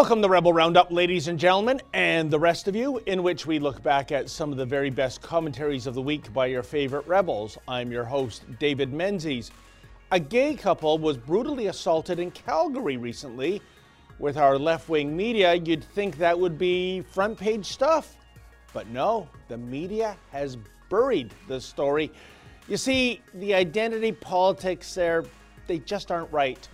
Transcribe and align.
Welcome 0.00 0.22
to 0.22 0.30
Rebel 0.30 0.54
Roundup, 0.54 0.90
ladies 0.90 1.28
and 1.28 1.38
gentlemen, 1.38 1.82
and 1.92 2.30
the 2.30 2.38
rest 2.38 2.68
of 2.68 2.74
you, 2.74 3.02
in 3.04 3.22
which 3.22 3.44
we 3.44 3.58
look 3.58 3.82
back 3.82 4.10
at 4.12 4.30
some 4.30 4.50
of 4.50 4.56
the 4.56 4.64
very 4.64 4.88
best 4.88 5.20
commentaries 5.20 5.86
of 5.86 5.92
the 5.92 6.00
week 6.00 6.32
by 6.32 6.46
your 6.46 6.62
favorite 6.62 7.06
rebels. 7.06 7.58
I'm 7.68 7.92
your 7.92 8.04
host, 8.04 8.44
David 8.58 8.94
Menzies. 8.94 9.50
A 10.10 10.18
gay 10.18 10.54
couple 10.54 10.96
was 10.96 11.18
brutally 11.18 11.66
assaulted 11.66 12.18
in 12.18 12.30
Calgary 12.30 12.96
recently. 12.96 13.60
With 14.18 14.38
our 14.38 14.58
left 14.58 14.88
wing 14.88 15.14
media, 15.14 15.52
you'd 15.52 15.84
think 15.84 16.16
that 16.16 16.40
would 16.40 16.56
be 16.56 17.02
front 17.02 17.38
page 17.38 17.66
stuff. 17.66 18.16
But 18.72 18.88
no, 18.88 19.28
the 19.48 19.58
media 19.58 20.16
has 20.32 20.56
buried 20.88 21.34
the 21.46 21.60
story. 21.60 22.10
You 22.68 22.78
see, 22.78 23.20
the 23.34 23.52
identity 23.52 24.12
politics 24.12 24.94
there, 24.94 25.26
they 25.66 25.78
just 25.78 26.10
aren't 26.10 26.32
right. 26.32 26.66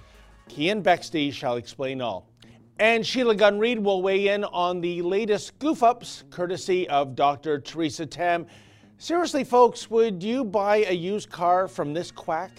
Kian 0.48 0.80
Bexte 0.80 1.32
shall 1.32 1.56
explain 1.56 2.00
all. 2.00 2.28
And 2.78 3.06
Sheila 3.06 3.34
Gunn 3.34 3.58
Reid 3.58 3.78
will 3.78 4.02
weigh 4.02 4.28
in 4.28 4.44
on 4.44 4.82
the 4.82 5.00
latest 5.00 5.58
goof 5.58 5.82
ups, 5.82 6.24
courtesy 6.28 6.86
of 6.90 7.16
Dr. 7.16 7.58
Theresa 7.58 8.04
Tam. 8.04 8.46
Seriously, 8.98 9.44
folks, 9.44 9.90
would 9.90 10.22
you 10.22 10.44
buy 10.44 10.84
a 10.84 10.92
used 10.92 11.30
car 11.30 11.68
from 11.68 11.94
this 11.94 12.10
quack? 12.10 12.50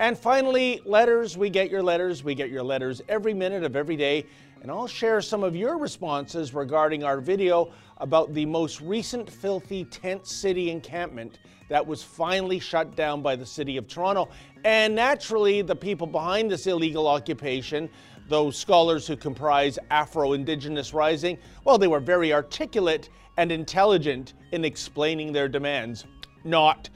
And 0.00 0.18
finally, 0.18 0.82
letters. 0.84 1.38
We 1.38 1.48
get 1.48 1.70
your 1.70 1.82
letters. 1.82 2.22
We 2.22 2.34
get 2.34 2.50
your 2.50 2.62
letters 2.62 3.00
every 3.08 3.32
minute 3.32 3.64
of 3.64 3.74
every 3.74 3.96
day. 3.96 4.26
And 4.60 4.70
I'll 4.70 4.86
share 4.86 5.22
some 5.22 5.42
of 5.42 5.56
your 5.56 5.78
responses 5.78 6.52
regarding 6.52 7.02
our 7.02 7.18
video 7.22 7.72
about 7.98 8.34
the 8.34 8.44
most 8.44 8.82
recent 8.82 9.30
filthy 9.30 9.86
tent 9.86 10.26
city 10.26 10.70
encampment 10.70 11.38
that 11.68 11.86
was 11.86 12.02
finally 12.02 12.58
shut 12.58 12.94
down 12.94 13.22
by 13.22 13.34
the 13.34 13.46
City 13.46 13.78
of 13.78 13.88
Toronto. 13.88 14.28
And 14.64 14.94
naturally, 14.94 15.62
the 15.62 15.76
people 15.76 16.06
behind 16.06 16.50
this 16.50 16.66
illegal 16.66 17.06
occupation 17.08 17.88
those 18.28 18.56
scholars 18.56 19.06
who 19.06 19.16
comprise 19.16 19.78
Afro 19.90 20.32
Indigenous 20.32 20.94
Rising, 20.94 21.38
well, 21.64 21.78
they 21.78 21.88
were 21.88 22.00
very 22.00 22.32
articulate 22.32 23.10
and 23.36 23.52
intelligent 23.52 24.34
in 24.52 24.64
explaining 24.64 25.32
their 25.32 25.48
demands. 25.48 26.04
Not. 26.44 26.90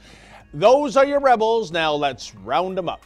Those 0.53 0.97
are 0.97 1.05
your 1.05 1.19
rebels. 1.19 1.71
Now 1.71 1.93
let's 1.93 2.33
round 2.35 2.77
them 2.77 2.89
up. 2.89 3.03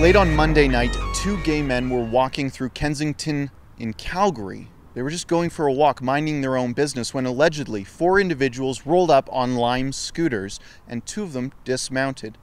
Late 0.00 0.14
on 0.14 0.34
Monday 0.36 0.68
night, 0.68 0.96
two 1.14 1.42
gay 1.42 1.62
men 1.62 1.90
were 1.90 2.04
walking 2.04 2.50
through 2.50 2.68
Kensington 2.68 3.50
in 3.78 3.92
Calgary. 3.94 4.68
They 4.94 5.02
were 5.02 5.10
just 5.10 5.26
going 5.26 5.50
for 5.50 5.66
a 5.66 5.72
walk, 5.72 6.02
minding 6.02 6.40
their 6.40 6.56
own 6.56 6.72
business, 6.72 7.12
when 7.12 7.26
allegedly 7.26 7.84
four 7.84 8.20
individuals 8.20 8.86
rolled 8.86 9.10
up 9.10 9.28
on 9.32 9.56
Lime 9.56 9.92
scooters 9.92 10.60
and 10.86 11.04
two 11.04 11.22
of 11.22 11.32
them 11.32 11.52
dismounted 11.64 12.38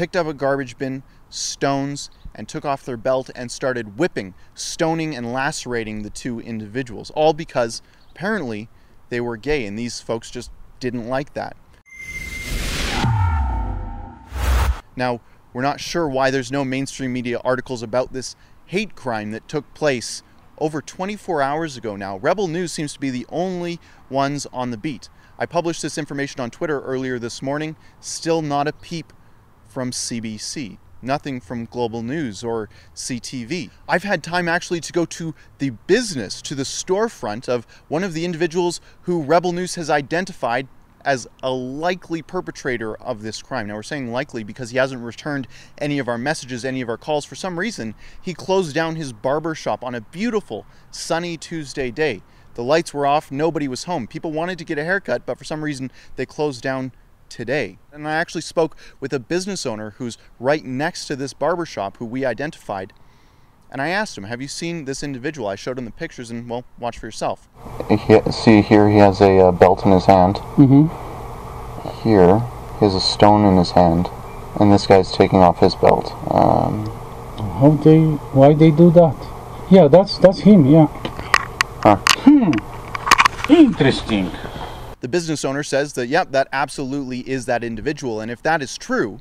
picked 0.00 0.16
up 0.16 0.26
a 0.26 0.32
garbage 0.32 0.78
bin, 0.78 1.02
stones, 1.28 2.08
and 2.34 2.48
took 2.48 2.64
off 2.64 2.86
their 2.86 2.96
belt 2.96 3.28
and 3.34 3.52
started 3.52 3.98
whipping, 3.98 4.32
stoning, 4.54 5.14
and 5.14 5.30
lacerating 5.30 6.02
the 6.02 6.08
two 6.08 6.40
individuals, 6.40 7.10
all 7.10 7.34
because 7.34 7.82
apparently 8.10 8.70
they 9.10 9.20
were 9.20 9.36
gay 9.36 9.66
and 9.66 9.78
these 9.78 10.00
folks 10.00 10.30
just 10.30 10.50
didn't 10.78 11.06
like 11.06 11.34
that. 11.34 11.54
Now, 14.96 15.20
we're 15.52 15.60
not 15.60 15.80
sure 15.80 16.08
why 16.08 16.30
there's 16.30 16.50
no 16.50 16.64
mainstream 16.64 17.12
media 17.12 17.38
articles 17.44 17.82
about 17.82 18.14
this 18.14 18.36
hate 18.64 18.94
crime 18.94 19.32
that 19.32 19.48
took 19.48 19.74
place 19.74 20.22
over 20.56 20.80
24 20.80 21.42
hours 21.42 21.76
ago 21.76 21.94
now. 21.94 22.16
Rebel 22.16 22.48
News 22.48 22.72
seems 22.72 22.94
to 22.94 23.00
be 23.00 23.10
the 23.10 23.26
only 23.28 23.78
ones 24.08 24.46
on 24.50 24.70
the 24.70 24.78
beat. 24.78 25.10
I 25.38 25.44
published 25.44 25.82
this 25.82 25.98
information 25.98 26.40
on 26.40 26.50
Twitter 26.50 26.80
earlier 26.80 27.18
this 27.18 27.42
morning, 27.42 27.76
still 28.00 28.40
not 28.40 28.66
a 28.66 28.72
peep 28.72 29.12
from 29.70 29.92
CBC, 29.92 30.78
nothing 31.00 31.40
from 31.40 31.64
Global 31.64 32.02
News 32.02 32.42
or 32.42 32.68
CTV. 32.94 33.70
I've 33.88 34.02
had 34.02 34.22
time 34.22 34.48
actually 34.48 34.80
to 34.80 34.92
go 34.92 35.04
to 35.06 35.34
the 35.58 35.70
business, 35.86 36.42
to 36.42 36.54
the 36.56 36.64
storefront 36.64 37.48
of 37.48 37.66
one 37.88 38.02
of 38.02 38.12
the 38.12 38.24
individuals 38.24 38.80
who 39.02 39.22
Rebel 39.22 39.52
News 39.52 39.76
has 39.76 39.88
identified 39.88 40.66
as 41.04 41.26
a 41.42 41.50
likely 41.50 42.20
perpetrator 42.20 42.94
of 42.96 43.22
this 43.22 43.40
crime. 43.40 43.68
Now, 43.68 43.76
we're 43.76 43.82
saying 43.82 44.12
likely 44.12 44.44
because 44.44 44.70
he 44.70 44.76
hasn't 44.76 45.02
returned 45.02 45.46
any 45.78 45.98
of 45.98 46.08
our 46.08 46.18
messages, 46.18 46.64
any 46.64 46.80
of 46.80 46.88
our 46.88 46.98
calls. 46.98 47.24
For 47.24 47.36
some 47.36 47.58
reason, 47.58 47.94
he 48.20 48.34
closed 48.34 48.74
down 48.74 48.96
his 48.96 49.12
barber 49.12 49.54
shop 49.54 49.82
on 49.82 49.94
a 49.94 50.00
beautiful, 50.00 50.66
sunny 50.90 51.36
Tuesday 51.36 51.90
day. 51.90 52.22
The 52.54 52.64
lights 52.64 52.92
were 52.92 53.06
off, 53.06 53.30
nobody 53.30 53.68
was 53.68 53.84
home. 53.84 54.06
People 54.06 54.32
wanted 54.32 54.58
to 54.58 54.64
get 54.64 54.76
a 54.76 54.84
haircut, 54.84 55.24
but 55.24 55.38
for 55.38 55.44
some 55.44 55.64
reason, 55.64 55.90
they 56.16 56.26
closed 56.26 56.62
down 56.62 56.92
today. 57.30 57.78
And 57.92 58.06
I 58.06 58.12
actually 58.12 58.42
spoke 58.42 58.76
with 58.98 59.12
a 59.12 59.18
business 59.18 59.64
owner 59.64 59.90
who's 59.92 60.18
right 60.38 60.64
next 60.64 61.06
to 61.06 61.16
this 61.16 61.32
barbershop 61.32 61.96
who 61.96 62.04
we 62.04 62.24
identified. 62.24 62.92
And 63.70 63.80
I 63.80 63.88
asked 63.88 64.18
him, 64.18 64.24
Have 64.24 64.42
you 64.42 64.48
seen 64.48 64.84
this 64.84 65.02
individual? 65.02 65.46
I 65.46 65.54
showed 65.54 65.78
him 65.78 65.84
the 65.84 65.92
pictures, 65.92 66.30
and 66.30 66.50
well, 66.50 66.64
watch 66.78 66.98
for 66.98 67.06
yourself. 67.06 67.48
He, 67.88 68.20
see 68.32 68.62
here, 68.62 68.88
he 68.88 68.96
has 68.96 69.20
a 69.20 69.38
uh, 69.38 69.52
belt 69.52 69.86
in 69.86 69.92
his 69.92 70.06
hand. 70.06 70.36
Mm-hmm. 70.56 70.88
Here, 72.02 72.40
he 72.78 72.84
has 72.84 72.94
a 72.94 73.00
stone 73.00 73.44
in 73.44 73.56
his 73.56 73.70
hand, 73.70 74.08
and 74.58 74.72
this 74.72 74.86
guy's 74.86 75.12
taking 75.12 75.38
off 75.38 75.60
his 75.60 75.76
belt. 75.76 76.12
Um, 76.32 76.86
How 77.60 77.78
they? 77.82 78.00
Why 78.34 78.54
they 78.54 78.72
do 78.72 78.90
that? 78.90 79.16
Yeah, 79.70 79.86
that's 79.86 80.18
that's 80.18 80.40
him. 80.40 80.66
Yeah. 80.66 80.88
Huh. 81.82 81.96
Hmm. 82.26 82.50
Interesting. 83.48 84.32
The 85.00 85.08
business 85.08 85.44
owner 85.44 85.62
says 85.62 85.94
that, 85.94 86.08
yep, 86.08 86.32
that 86.32 86.48
absolutely 86.52 87.20
is 87.28 87.46
that 87.46 87.64
individual. 87.64 88.20
And 88.20 88.30
if 88.30 88.42
that 88.42 88.62
is 88.62 88.76
true, 88.76 89.20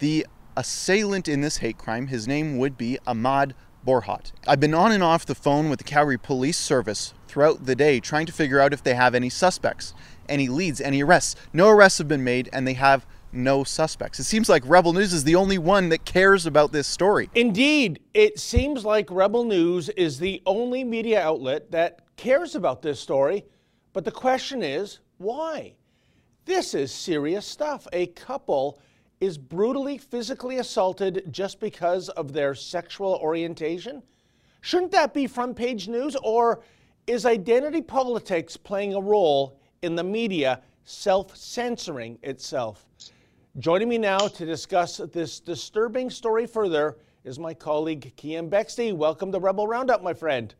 the 0.00 0.26
assailant 0.56 1.28
in 1.28 1.40
this 1.40 1.58
hate 1.58 1.78
crime, 1.78 2.08
his 2.08 2.26
name 2.26 2.58
would 2.58 2.76
be 2.76 2.98
Ahmad 3.06 3.54
Borhat. 3.86 4.32
I've 4.46 4.60
been 4.60 4.74
on 4.74 4.92
and 4.92 5.02
off 5.02 5.26
the 5.26 5.34
phone 5.34 5.70
with 5.70 5.78
the 5.78 5.84
Calgary 5.84 6.18
Police 6.18 6.58
Service 6.58 7.14
throughout 7.26 7.66
the 7.66 7.74
day 7.74 8.00
trying 8.00 8.26
to 8.26 8.32
figure 8.32 8.60
out 8.60 8.72
if 8.72 8.82
they 8.82 8.94
have 8.94 9.14
any 9.14 9.30
suspects, 9.30 9.94
any 10.28 10.48
leads, 10.48 10.80
any 10.80 11.02
arrests. 11.02 11.36
No 11.52 11.68
arrests 11.68 11.98
have 11.98 12.08
been 12.08 12.24
made, 12.24 12.48
and 12.52 12.66
they 12.66 12.74
have 12.74 13.06
no 13.32 13.64
suspects. 13.64 14.20
It 14.20 14.24
seems 14.24 14.48
like 14.48 14.62
Rebel 14.66 14.92
News 14.92 15.12
is 15.12 15.24
the 15.24 15.36
only 15.36 15.58
one 15.58 15.88
that 15.88 16.04
cares 16.04 16.44
about 16.46 16.72
this 16.72 16.86
story. 16.86 17.30
Indeed, 17.34 18.00
it 18.14 18.38
seems 18.38 18.84
like 18.84 19.10
Rebel 19.10 19.44
News 19.44 19.88
is 19.90 20.18
the 20.18 20.42
only 20.44 20.84
media 20.84 21.22
outlet 21.22 21.70
that 21.70 22.00
cares 22.16 22.54
about 22.54 22.82
this 22.82 23.00
story 23.00 23.44
but 23.92 24.04
the 24.04 24.10
question 24.10 24.62
is, 24.62 25.00
why? 25.18 25.74
This 26.44 26.74
is 26.74 26.92
serious 26.92 27.46
stuff. 27.46 27.86
A 27.92 28.06
couple 28.08 28.80
is 29.20 29.38
brutally 29.38 29.98
physically 29.98 30.58
assaulted 30.58 31.22
just 31.30 31.60
because 31.60 32.08
of 32.08 32.32
their 32.32 32.54
sexual 32.54 33.14
orientation? 33.22 34.02
Shouldn't 34.62 34.92
that 34.92 35.14
be 35.14 35.26
front 35.26 35.56
page 35.56 35.86
news? 35.86 36.16
Or 36.22 36.62
is 37.06 37.26
identity 37.26 37.82
politics 37.82 38.56
playing 38.56 38.94
a 38.94 39.00
role 39.00 39.58
in 39.82 39.94
the 39.94 40.02
media 40.02 40.62
self 40.84 41.36
censoring 41.36 42.18
itself? 42.22 42.86
Joining 43.58 43.88
me 43.88 43.98
now 43.98 44.18
to 44.18 44.46
discuss 44.46 44.96
this 45.12 45.38
disturbing 45.38 46.10
story 46.10 46.46
further 46.46 46.96
is 47.22 47.38
my 47.38 47.54
colleague 47.54 48.12
Kian 48.16 48.48
Bexte. 48.48 48.92
Welcome 48.92 49.30
to 49.30 49.38
Rebel 49.38 49.68
Roundup, 49.68 50.02
my 50.02 50.14
friend. 50.14 50.54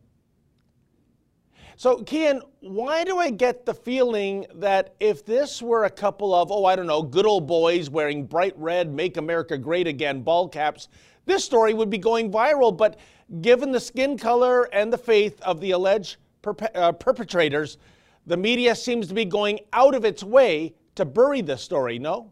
So, 1.82 1.98
Kian, 1.98 2.40
why 2.60 3.02
do 3.02 3.18
I 3.18 3.30
get 3.30 3.66
the 3.66 3.74
feeling 3.74 4.46
that 4.54 4.94
if 5.00 5.26
this 5.26 5.60
were 5.60 5.82
a 5.82 5.90
couple 5.90 6.32
of, 6.32 6.52
oh, 6.52 6.64
I 6.64 6.76
don't 6.76 6.86
know, 6.86 7.02
good 7.02 7.26
old 7.26 7.48
boys 7.48 7.90
wearing 7.90 8.24
bright 8.24 8.56
red, 8.56 8.94
make 8.94 9.16
America 9.16 9.58
great 9.58 9.88
again 9.88 10.22
ball 10.22 10.48
caps, 10.48 10.86
this 11.26 11.44
story 11.44 11.74
would 11.74 11.90
be 11.90 11.98
going 11.98 12.30
viral? 12.30 12.76
But 12.76 13.00
given 13.40 13.72
the 13.72 13.80
skin 13.80 14.16
color 14.16 14.72
and 14.72 14.92
the 14.92 14.96
faith 14.96 15.40
of 15.42 15.60
the 15.60 15.72
alleged 15.72 16.18
perpe- 16.40 16.70
uh, 16.76 16.92
perpetrators, 16.92 17.78
the 18.26 18.36
media 18.36 18.76
seems 18.76 19.08
to 19.08 19.14
be 19.14 19.24
going 19.24 19.58
out 19.72 19.96
of 19.96 20.04
its 20.04 20.22
way 20.22 20.74
to 20.94 21.04
bury 21.04 21.40
this 21.40 21.62
story, 21.62 21.98
no? 21.98 22.30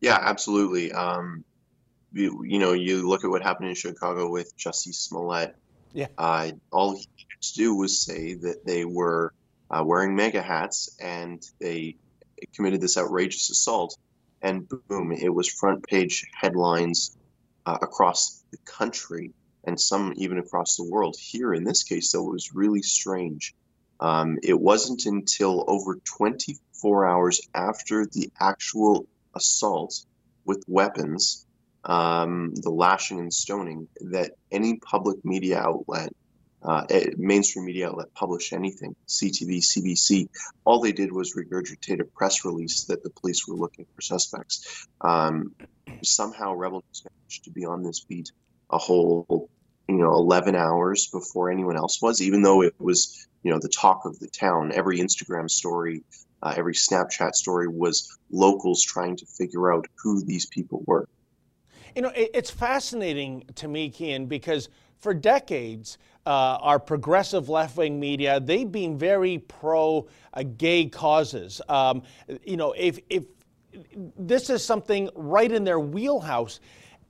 Yeah, 0.00 0.20
absolutely. 0.22 0.92
Um, 0.92 1.42
you, 2.12 2.44
you, 2.44 2.60
know, 2.60 2.74
you 2.74 3.08
look 3.08 3.24
at 3.24 3.30
what 3.30 3.42
happened 3.42 3.70
in 3.70 3.74
Chicago 3.74 4.30
with 4.30 4.56
Jussie 4.56 4.94
Smollett. 4.94 5.56
Yeah. 5.92 6.06
Uh, 6.16 6.52
all 6.70 7.00
to 7.40 7.54
do 7.54 7.74
was 7.74 8.02
say 8.02 8.34
that 8.34 8.64
they 8.64 8.84
were 8.84 9.32
uh, 9.70 9.82
wearing 9.84 10.14
MAGA 10.14 10.42
hats 10.42 10.96
and 11.00 11.42
they 11.60 11.96
committed 12.54 12.80
this 12.80 12.98
outrageous 12.98 13.50
assault. 13.50 13.96
And 14.42 14.68
boom, 14.68 15.12
it 15.12 15.32
was 15.32 15.48
front 15.48 15.86
page 15.86 16.26
headlines 16.34 17.16
uh, 17.66 17.78
across 17.82 18.42
the 18.50 18.58
country 18.64 19.32
and 19.64 19.78
some 19.78 20.14
even 20.16 20.38
across 20.38 20.76
the 20.76 20.84
world. 20.84 21.16
Here, 21.18 21.52
in 21.52 21.64
this 21.64 21.82
case, 21.82 22.12
though, 22.12 22.26
it 22.28 22.32
was 22.32 22.54
really 22.54 22.82
strange. 22.82 23.54
Um, 24.00 24.38
it 24.42 24.58
wasn't 24.58 25.04
until 25.04 25.64
over 25.68 25.96
24 26.04 27.06
hours 27.06 27.40
after 27.54 28.06
the 28.06 28.30
actual 28.40 29.06
assault 29.34 30.06
with 30.46 30.64
weapons, 30.66 31.46
um, 31.84 32.54
the 32.54 32.70
lashing 32.70 33.20
and 33.20 33.32
stoning, 33.32 33.88
that 34.00 34.32
any 34.50 34.78
public 34.78 35.22
media 35.24 35.58
outlet 35.58 36.12
uh, 36.62 36.84
mainstream 37.16 37.64
media 37.64 37.88
outlet 37.88 38.12
publish 38.14 38.52
anything. 38.52 38.94
CTV, 39.08 39.58
CBC, 39.58 40.28
all 40.64 40.80
they 40.80 40.92
did 40.92 41.12
was 41.12 41.34
regurgitate 41.34 42.00
a 42.00 42.04
press 42.04 42.44
release 42.44 42.84
that 42.84 43.02
the 43.02 43.10
police 43.10 43.46
were 43.48 43.56
looking 43.56 43.86
for 43.94 44.02
suspects. 44.02 44.86
Um, 45.00 45.54
somehow, 46.02 46.54
Rebel 46.54 46.84
News 46.86 47.04
managed 47.04 47.44
to 47.44 47.50
be 47.50 47.64
on 47.64 47.82
this 47.82 48.00
beat 48.00 48.32
a 48.70 48.78
whole, 48.78 49.48
you 49.88 49.96
know, 49.96 50.12
11 50.12 50.54
hours 50.54 51.06
before 51.08 51.50
anyone 51.50 51.76
else 51.76 52.00
was, 52.00 52.20
even 52.20 52.42
though 52.42 52.62
it 52.62 52.74
was, 52.78 53.26
you 53.42 53.50
know, 53.50 53.58
the 53.58 53.68
talk 53.68 54.04
of 54.04 54.18
the 54.18 54.28
town. 54.28 54.70
Every 54.72 54.98
Instagram 54.98 55.50
story, 55.50 56.04
uh, 56.42 56.54
every 56.56 56.74
Snapchat 56.74 57.34
story 57.34 57.68
was 57.68 58.18
locals 58.30 58.82
trying 58.82 59.16
to 59.16 59.26
figure 59.26 59.72
out 59.72 59.86
who 60.02 60.22
these 60.24 60.46
people 60.46 60.82
were. 60.86 61.08
You 61.96 62.02
know, 62.02 62.12
it's 62.14 62.50
fascinating 62.50 63.44
to 63.56 63.66
me, 63.66 63.90
Kian, 63.90 64.28
because 64.28 64.68
for 65.00 65.14
decades, 65.14 65.98
uh, 66.26 66.58
our 66.60 66.78
progressive 66.78 67.48
left 67.48 67.76
wing 67.76 67.98
media, 67.98 68.40
they've 68.40 68.70
been 68.70 68.98
very 68.98 69.38
pro 69.38 70.08
uh, 70.34 70.42
gay 70.56 70.86
causes. 70.86 71.60
Um, 71.68 72.02
you 72.44 72.56
know, 72.56 72.72
if, 72.72 72.98
if 73.08 73.24
this 74.18 74.50
is 74.50 74.64
something 74.64 75.10
right 75.14 75.50
in 75.50 75.64
their 75.64 75.80
wheelhouse, 75.80 76.60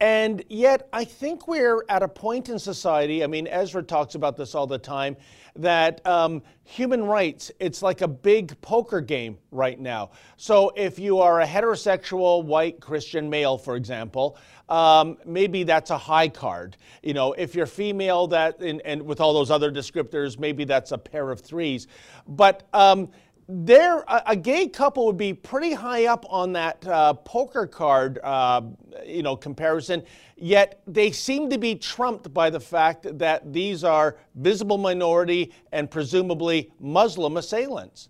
and 0.00 0.43
yet, 0.49 0.88
I 0.93 1.05
think 1.05 1.47
we're 1.47 1.85
at 1.88 2.02
a 2.02 2.08
point 2.08 2.49
in 2.49 2.58
society, 2.58 3.23
I 3.23 3.26
mean, 3.26 3.47
Ezra 3.47 3.82
talks 3.82 4.14
about 4.14 4.37
this 4.37 4.55
all 4.55 4.67
the 4.67 4.79
time, 4.79 5.17
that 5.56 6.05
um, 6.06 6.43
human 6.64 7.05
rights, 7.05 7.50
it's 7.61 7.82
like 7.82 8.00
a 8.00 8.08
big 8.08 8.58
poker 8.62 9.00
game 9.00 9.37
right 9.50 9.79
now. 9.79 10.11
So 10.37 10.73
if 10.76 10.99
you 10.99 11.19
are 11.19 11.43
a 11.43 11.47
heterosexual 11.47 12.44
white 12.44 12.81
Christian 12.81 13.29
male, 13.29 13.58
for 13.58 13.76
example, 13.76 14.38
um, 14.70 15.19
maybe 15.26 15.64
that's 15.64 15.91
a 15.91 15.99
high 15.99 16.29
card. 16.29 16.76
You 17.03 17.12
know, 17.12 17.32
if 17.32 17.55
you're 17.55 17.67
female, 17.67 18.29
that 18.29 18.61
and, 18.61 18.81
and, 18.85 19.03
with 19.03 19.20
all 19.20 19.35
those 19.35 19.50
other 19.50 19.70
descriptors, 19.70 20.38
maybe 20.38 20.64
that's 20.64 20.93
a 20.93 20.99
pair 20.99 21.31
of 21.31 21.41
threes. 21.41 21.88
But 22.29 22.62
um, 22.73 23.11
there, 23.50 23.99
a, 24.00 24.23
a, 24.29 24.37
gay 24.37 24.69
couple 24.69 25.06
would 25.06 25.17
be 25.17 25.35
pretty 25.35 25.73
high 25.73 26.06
up 26.06 26.25
on 26.29 26.52
that 26.52 26.87
uh, 26.87 27.14
poker 27.14 27.67
card, 27.67 28.19
uh, 28.23 28.62
you 29.05 29.23
know, 29.23 29.37
comparison. 29.37 30.02
Yet 30.37 30.81
they 30.87 31.11
seem 31.11 31.50
to 31.50 31.58
be 31.58 31.75
trumped 31.75 32.32
by 32.32 32.50
the 32.50 32.61
fact 32.61 33.19
that 33.19 33.52
these 33.52 33.82
are 33.82 34.17
visible 34.37 34.79
minority 34.79 35.52
and 35.73 35.91
presumably 35.91 36.73
Muslim 36.81 37.37
assailants. 37.37 38.08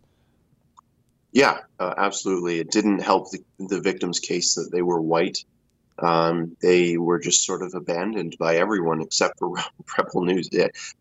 Yeah, 1.33 1.59
uh, 1.79 1.95
absolutely. 1.97 2.59
It 2.59 2.71
didn't 2.71 3.01
help 3.01 3.31
the, 3.31 3.41
the 3.59 3.81
victim's 3.81 4.21
case 4.21 4.55
that 4.55 4.71
they 4.73 4.83
were 4.83 5.01
white. 5.01 5.45
Um, 5.99 6.57
they 6.61 6.97
were 6.97 7.19
just 7.19 7.45
sort 7.45 7.63
of 7.63 7.75
abandoned 7.75 8.37
by 8.39 8.57
everyone 8.57 9.01
except 9.01 9.39
for 9.39 9.55
Rebel 9.99 10.25
News. 10.25 10.51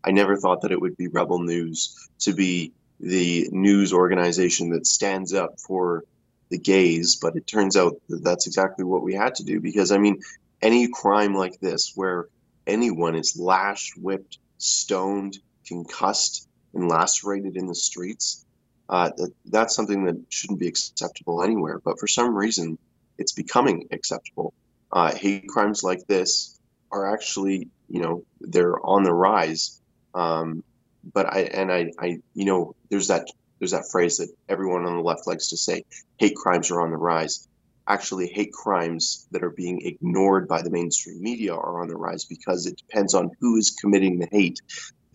I 0.04 0.10
never 0.10 0.36
thought 0.36 0.62
that 0.62 0.72
it 0.72 0.80
would 0.80 0.96
be 0.96 1.08
Rebel 1.08 1.40
News 1.40 2.08
to 2.20 2.32
be 2.32 2.72
the 3.00 3.48
news 3.50 3.92
organization 3.92 4.70
that 4.70 4.86
stands 4.86 5.32
up 5.32 5.58
for 5.58 6.04
the 6.50 6.58
gays, 6.58 7.16
but 7.16 7.36
it 7.36 7.46
turns 7.46 7.76
out 7.76 7.96
that 8.08 8.22
that's 8.22 8.46
exactly 8.46 8.84
what 8.84 9.02
we 9.02 9.14
had 9.14 9.34
to 9.36 9.44
do 9.44 9.60
because 9.60 9.92
I 9.92 9.98
mean, 9.98 10.20
any 10.60 10.88
crime 10.88 11.34
like 11.34 11.58
this 11.60 11.92
where 11.94 12.28
anyone 12.66 13.14
is 13.14 13.38
lashed, 13.38 13.96
whipped, 13.96 14.38
stoned, 14.58 15.38
concussed, 15.66 16.48
and 16.74 16.88
lacerated 16.88 17.56
in 17.56 17.66
the 17.66 17.74
streets, 17.74 18.44
uh, 18.88 19.10
that, 19.16 19.32
that's 19.46 19.74
something 19.74 20.04
that 20.04 20.16
shouldn't 20.28 20.60
be 20.60 20.68
acceptable 20.68 21.42
anywhere. 21.42 21.78
But 21.78 21.98
for 21.98 22.06
some 22.06 22.34
reason, 22.34 22.76
it's 23.16 23.32
becoming 23.32 23.88
acceptable. 23.92 24.52
Uh, 24.92 25.14
hate 25.14 25.48
crimes 25.48 25.82
like 25.82 26.06
this 26.06 26.58
are 26.90 27.12
actually, 27.12 27.68
you 27.88 28.00
know, 28.00 28.24
they're 28.40 28.84
on 28.84 29.04
the 29.04 29.12
rise. 29.12 29.80
Um, 30.14 30.64
but 31.02 31.26
I 31.26 31.40
and 31.42 31.72
I, 31.72 31.92
I 31.98 32.18
you 32.34 32.44
know 32.44 32.74
there's 32.90 33.08
that 33.08 33.26
there's 33.58 33.72
that 33.72 33.90
phrase 33.90 34.18
that 34.18 34.30
everyone 34.48 34.84
on 34.84 34.96
the 34.96 35.02
left 35.02 35.26
likes 35.26 35.48
to 35.48 35.56
say 35.56 35.84
hate 36.18 36.36
crimes 36.36 36.70
are 36.70 36.80
on 36.80 36.90
the 36.90 36.96
rise. 36.96 37.46
Actually 37.86 38.28
hate 38.28 38.52
crimes 38.52 39.26
that 39.32 39.42
are 39.42 39.50
being 39.50 39.80
ignored 39.82 40.46
by 40.46 40.62
the 40.62 40.70
mainstream 40.70 41.20
media 41.20 41.54
are 41.54 41.82
on 41.82 41.88
the 41.88 41.96
rise 41.96 42.24
because 42.24 42.66
it 42.66 42.76
depends 42.76 43.14
on 43.14 43.30
who 43.40 43.56
is 43.56 43.70
committing 43.70 44.18
the 44.18 44.28
hate 44.30 44.60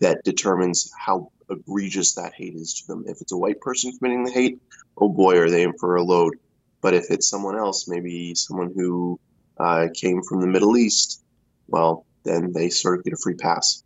that 0.00 0.22
determines 0.24 0.90
how 0.98 1.30
egregious 1.48 2.14
that 2.14 2.34
hate 2.34 2.54
is 2.54 2.74
to 2.74 2.86
them. 2.86 3.04
If 3.06 3.20
it's 3.20 3.32
a 3.32 3.36
white 3.36 3.60
person 3.60 3.96
committing 3.96 4.24
the 4.24 4.32
hate 4.32 4.60
oh 4.98 5.08
boy 5.08 5.38
are 5.38 5.50
they 5.50 5.62
in 5.62 5.72
for 5.78 5.96
a 5.96 6.02
load. 6.02 6.34
But 6.82 6.94
if 6.94 7.06
it's 7.10 7.28
someone 7.28 7.56
else 7.56 7.88
maybe 7.88 8.34
someone 8.34 8.72
who 8.74 9.18
uh, 9.58 9.88
came 9.94 10.22
from 10.22 10.40
the 10.40 10.46
middle 10.46 10.76
east 10.76 11.22
well 11.68 12.04
then 12.24 12.52
they 12.52 12.68
sort 12.68 12.98
of 12.98 13.04
get 13.04 13.14
a 13.14 13.16
free 13.16 13.34
pass 13.34 13.82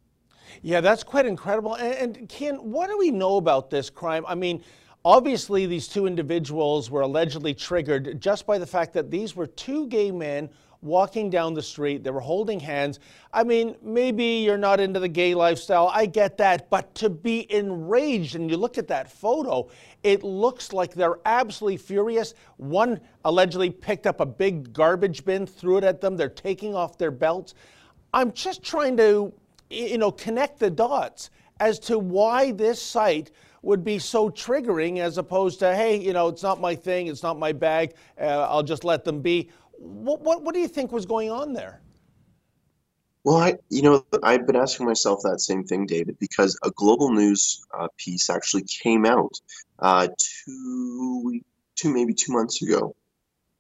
yeah, 0.63 0.81
that's 0.81 1.03
quite 1.03 1.27
incredible. 1.27 1.75
And, 1.75 2.17
and 2.19 2.29
Ken, 2.29 2.57
what 2.57 2.89
do 2.89 2.99
we 2.99 3.11
know 3.11 3.37
about 3.37 3.71
this 3.71 3.91
crime? 3.91 4.25
I 4.27 4.35
mean, 4.35 4.63
obviously, 5.05 5.67
these 5.67 5.89
two 5.89 6.07
individuals 6.07 6.91
were 6.91 7.03
allegedly 7.03 7.55
triggered 7.55 8.21
just 8.21 8.47
by 8.47 8.59
the 8.59 8.67
fact 8.67 8.93
that 8.95 9.11
these 9.11 9.35
were 9.35 9.47
two 9.47 9.87
gay 9.87 10.11
men 10.11 10.51
walking 10.83 11.29
down 11.29 11.53
the 11.53 11.63
street. 11.63 12.03
They 12.03 12.11
were 12.11 12.21
holding 12.21 12.59
hands. 12.59 13.01
I 13.33 13.45
mean, 13.45 13.77
maybe 13.83 14.25
you're 14.25 14.59
not 14.59 14.81
into 14.81 14.99
the 14.99 15.09
gay 15.09 15.35
lifestyle. 15.35 15.91
I 15.93 16.07
get 16.07 16.39
that. 16.39 16.71
But 16.71 16.95
to 16.97 17.11
be 17.11 17.51
enraged, 17.53 18.35
and 18.35 18.51
you 18.51 18.57
look 18.57 18.79
at 18.79 18.89
that 18.89 19.11
photo, 19.11 19.69
it 20.03 20.23
looks 20.23 20.73
like 20.73 20.95
they're 20.95 21.19
absolutely 21.27 21.77
furious. 21.77 22.35
One 22.57 23.01
allegedly 23.25 23.71
picked 23.71 24.07
up 24.07 24.21
a 24.21 24.27
big 24.27 24.73
garbage 24.73 25.25
bin, 25.25 25.47
threw 25.47 25.77
it 25.79 25.85
at 25.85 26.01
them. 26.01 26.17
They're 26.17 26.29
taking 26.29 26.75
off 26.75 26.97
their 26.97 27.11
belts. 27.11 27.55
I'm 28.13 28.33
just 28.33 28.63
trying 28.63 28.97
to 28.97 29.33
you 29.71 29.99
know, 29.99 30.11
connect 30.11 30.59
the 30.59 30.71
dots 30.71 31.31
as 31.61 31.79
to 31.79 31.99
why 31.99 32.53
this 32.53 32.83
sight 32.83 33.31
would 33.63 33.85
be 33.85 33.99
so 33.99 34.31
triggering 34.31 34.99
as 34.99 35.19
opposed 35.19 35.59
to, 35.61 35.75
hey, 35.75 35.97
you 35.97 36.13
know, 36.13 36.29
it's 36.29 36.43
not 36.43 36.61
my 36.61 36.75
thing, 36.75 37.07
it's 37.07 37.23
not 37.23 37.39
my 37.39 37.53
bag, 37.53 37.95
uh, 38.21 38.25
I'll 38.25 38.63
just 38.63 38.85
let 38.85 39.05
them 39.05 39.21
be. 39.21 39.51
What, 39.73 40.21
what, 40.23 40.43
what 40.43 40.55
do 40.55 40.61
you 40.61 40.69
think 40.69 40.93
was 40.93 41.07
going 41.07 41.31
on 41.31 41.53
there? 41.53 41.81
Well, 43.23 43.37
I, 43.37 43.57
you 43.69 43.83
know, 43.83 44.05
I've 44.23 44.47
been 44.47 44.57
asking 44.57 44.87
myself 44.87 45.21
that 45.25 45.41
same 45.41 45.65
thing, 45.65 45.85
David, 45.87 46.19
because 46.19 46.59
a 46.65 46.71
global 46.71 47.13
news 47.13 47.63
uh, 47.79 47.89
piece 47.99 48.31
actually 48.31 48.65
came 48.65 49.05
out 49.05 49.33
uh, 49.79 50.09
two, 50.19 51.41
two, 51.77 51.93
maybe 51.93 52.15
two 52.15 52.33
months 52.33 52.63
ago 52.63 52.97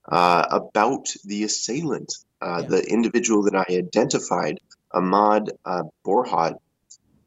uh, 0.08 0.46
about 0.50 1.08
the 1.26 1.44
assailant, 1.44 2.10
uh, 2.40 2.60
yeah. 2.62 2.68
the 2.68 2.84
individual 2.90 3.42
that 3.42 3.54
I 3.54 3.66
identified 3.68 4.60
Ahmad 4.92 5.50
uh, 5.64 5.82
Borhat, 6.04 6.56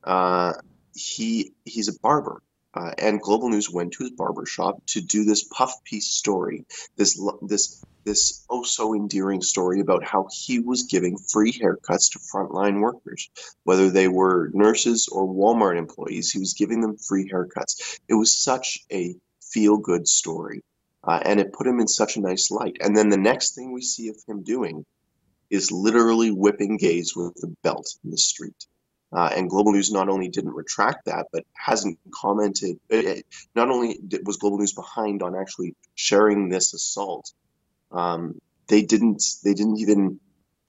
uh, 0.04 0.54
he 0.96 1.54
he's 1.66 1.88
a 1.88 2.00
barber, 2.00 2.42
uh, 2.74 2.92
and 2.98 3.22
Global 3.22 3.50
News 3.50 3.70
went 3.70 3.94
to 3.94 4.04
his 4.04 4.12
barber 4.12 4.46
shop 4.46 4.82
to 4.88 5.02
do 5.02 5.24
this 5.24 5.44
puff 5.44 5.84
piece 5.84 6.08
story, 6.08 6.66
this 6.98 7.20
this 7.42 7.84
this 8.04 8.46
oh 8.50 8.64
so 8.64 8.94
endearing 8.94 9.42
story 9.42 9.80
about 9.80 10.04
how 10.04 10.28
he 10.32 10.60
was 10.60 10.84
giving 10.84 11.18
free 11.18 11.54
haircuts 11.54 12.12
to 12.12 12.20
frontline 12.20 12.82
workers, 12.82 13.30
whether 13.64 13.90
they 13.90 14.08
were 14.08 14.52
nurses 14.54 15.08
or 15.08 15.28
Walmart 15.28 15.78
employees. 15.78 16.32
He 16.32 16.40
was 16.40 16.54
giving 16.54 16.82
them 16.82 16.98
free 16.98 17.30
haircuts. 17.30 18.00
It 18.08 18.16
was 18.16 18.44
such 18.44 18.80
a 18.92 19.16
feel 19.42 19.78
good 19.78 20.08
story, 20.08 20.64
uh, 21.04 21.20
and 21.24 21.40
it 21.40 21.54
put 21.54 21.68
him 21.68 21.80
in 21.80 21.88
such 21.88 22.18
a 22.18 22.22
nice 22.22 22.52
light. 22.52 22.78
And 22.82 22.96
then 22.96 23.10
the 23.10 23.18
next 23.18 23.56
thing 23.56 23.72
we 23.72 23.82
see 23.82 24.10
of 24.10 24.18
him 24.28 24.44
doing 24.44 24.86
is 25.54 25.72
literally 25.72 26.32
whipping 26.32 26.78
gays 26.78 27.16
with 27.16 27.38
a 27.44 27.48
belt 27.62 27.88
in 28.04 28.10
the 28.10 28.18
street. 28.18 28.66
Uh, 29.16 29.30
and 29.36 29.52
Global 29.52 29.74
News 29.74 29.92
not 29.92 30.10
only 30.10 30.28
didn't 30.28 30.56
retract 30.56 31.06
that, 31.06 31.28
but 31.32 31.44
hasn't 31.54 32.00
commented. 32.12 32.80
It, 32.90 33.06
uh, 33.06 33.22
not 33.54 33.70
only 33.70 34.00
was 34.26 34.38
Global 34.38 34.58
News 34.58 34.74
behind 34.74 35.22
on 35.22 35.36
actually 35.36 35.76
sharing 35.94 36.50
this 36.50 36.74
assault, 36.74 37.32
um, 37.92 38.42
they 38.68 38.82
didn't. 38.82 39.22
They 39.44 39.54
didn't 39.54 39.78
even 39.78 40.20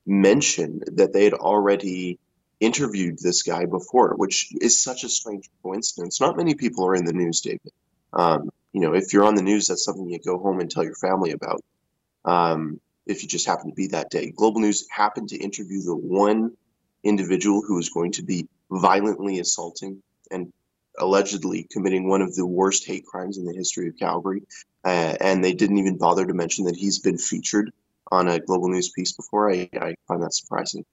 mention 0.05 0.83
that 0.99 1.15
they 1.15 1.25
had 1.25 1.33
already 1.33 2.19
interviewed 2.61 3.19
this 3.19 3.43
guy 3.43 3.65
before, 3.65 4.15
which 4.17 4.53
is 4.61 4.79
such 4.79 5.05
a 5.05 5.09
strange 5.09 5.49
coincidence. 5.63 6.21
Not 6.21 6.37
many 6.37 6.55
people 6.55 6.87
are 6.87 6.95
in 6.95 7.07
the 7.07 7.15
news, 7.15 7.41
David. 7.41 7.73
Um, 8.13 8.51
you 8.75 8.83
know, 8.83 8.93
if 8.93 9.15
you're 9.15 9.25
on 9.25 9.37
the 9.37 9.43
news, 9.43 9.69
that's 9.69 9.85
something 9.85 10.11
you 10.11 10.19
go 10.19 10.39
home 10.39 10.61
and 10.61 10.71
tell 10.71 10.85
your 10.85 10.97
family 10.97 11.31
about. 11.31 11.63
Um, 12.27 12.81
if 13.07 13.23
you 13.23 13.29
just 13.29 13.47
happen 13.47 13.69
to 13.71 13.75
be 13.75 13.89
that 13.89 14.11
day. 14.11 14.31
Global 14.31 14.61
News 14.61 14.87
happened 14.91 15.29
to 15.31 15.37
interview 15.37 15.83
the 15.83 15.97
one 15.97 16.53
individual 17.03 17.63
who 17.63 17.77
was 17.77 17.91
going 17.91 18.13
to 18.13 18.23
be 18.23 18.49
violently 18.71 19.39
assaulting 19.41 20.03
and 20.31 20.53
allegedly 20.99 21.67
committing 21.71 22.09
one 22.09 22.23
of 22.23 22.35
the 22.35 22.47
worst 22.47 22.87
hate 22.87 23.05
crimes 23.05 23.37
in 23.37 23.45
the 23.45 23.53
history 23.53 23.89
of 23.89 23.99
Calgary. 23.99 24.43
Uh, 24.85 25.17
and 25.21 25.45
they 25.45 25.53
didn't 25.53 25.79
even 25.79 25.99
bother 25.99 26.27
to 26.27 26.35
mention 26.35 26.65
that 26.65 26.77
he's 26.77 26.99
been 26.99 27.19
featured 27.19 27.71
on 28.11 28.29
a 28.29 28.39
Global 28.39 28.69
News 28.69 28.91
piece 28.91 29.13
before. 29.13 29.51
I, 29.51 29.69
I 29.81 29.95
find 30.07 30.23
that 30.23 30.35
surprising. 30.35 30.85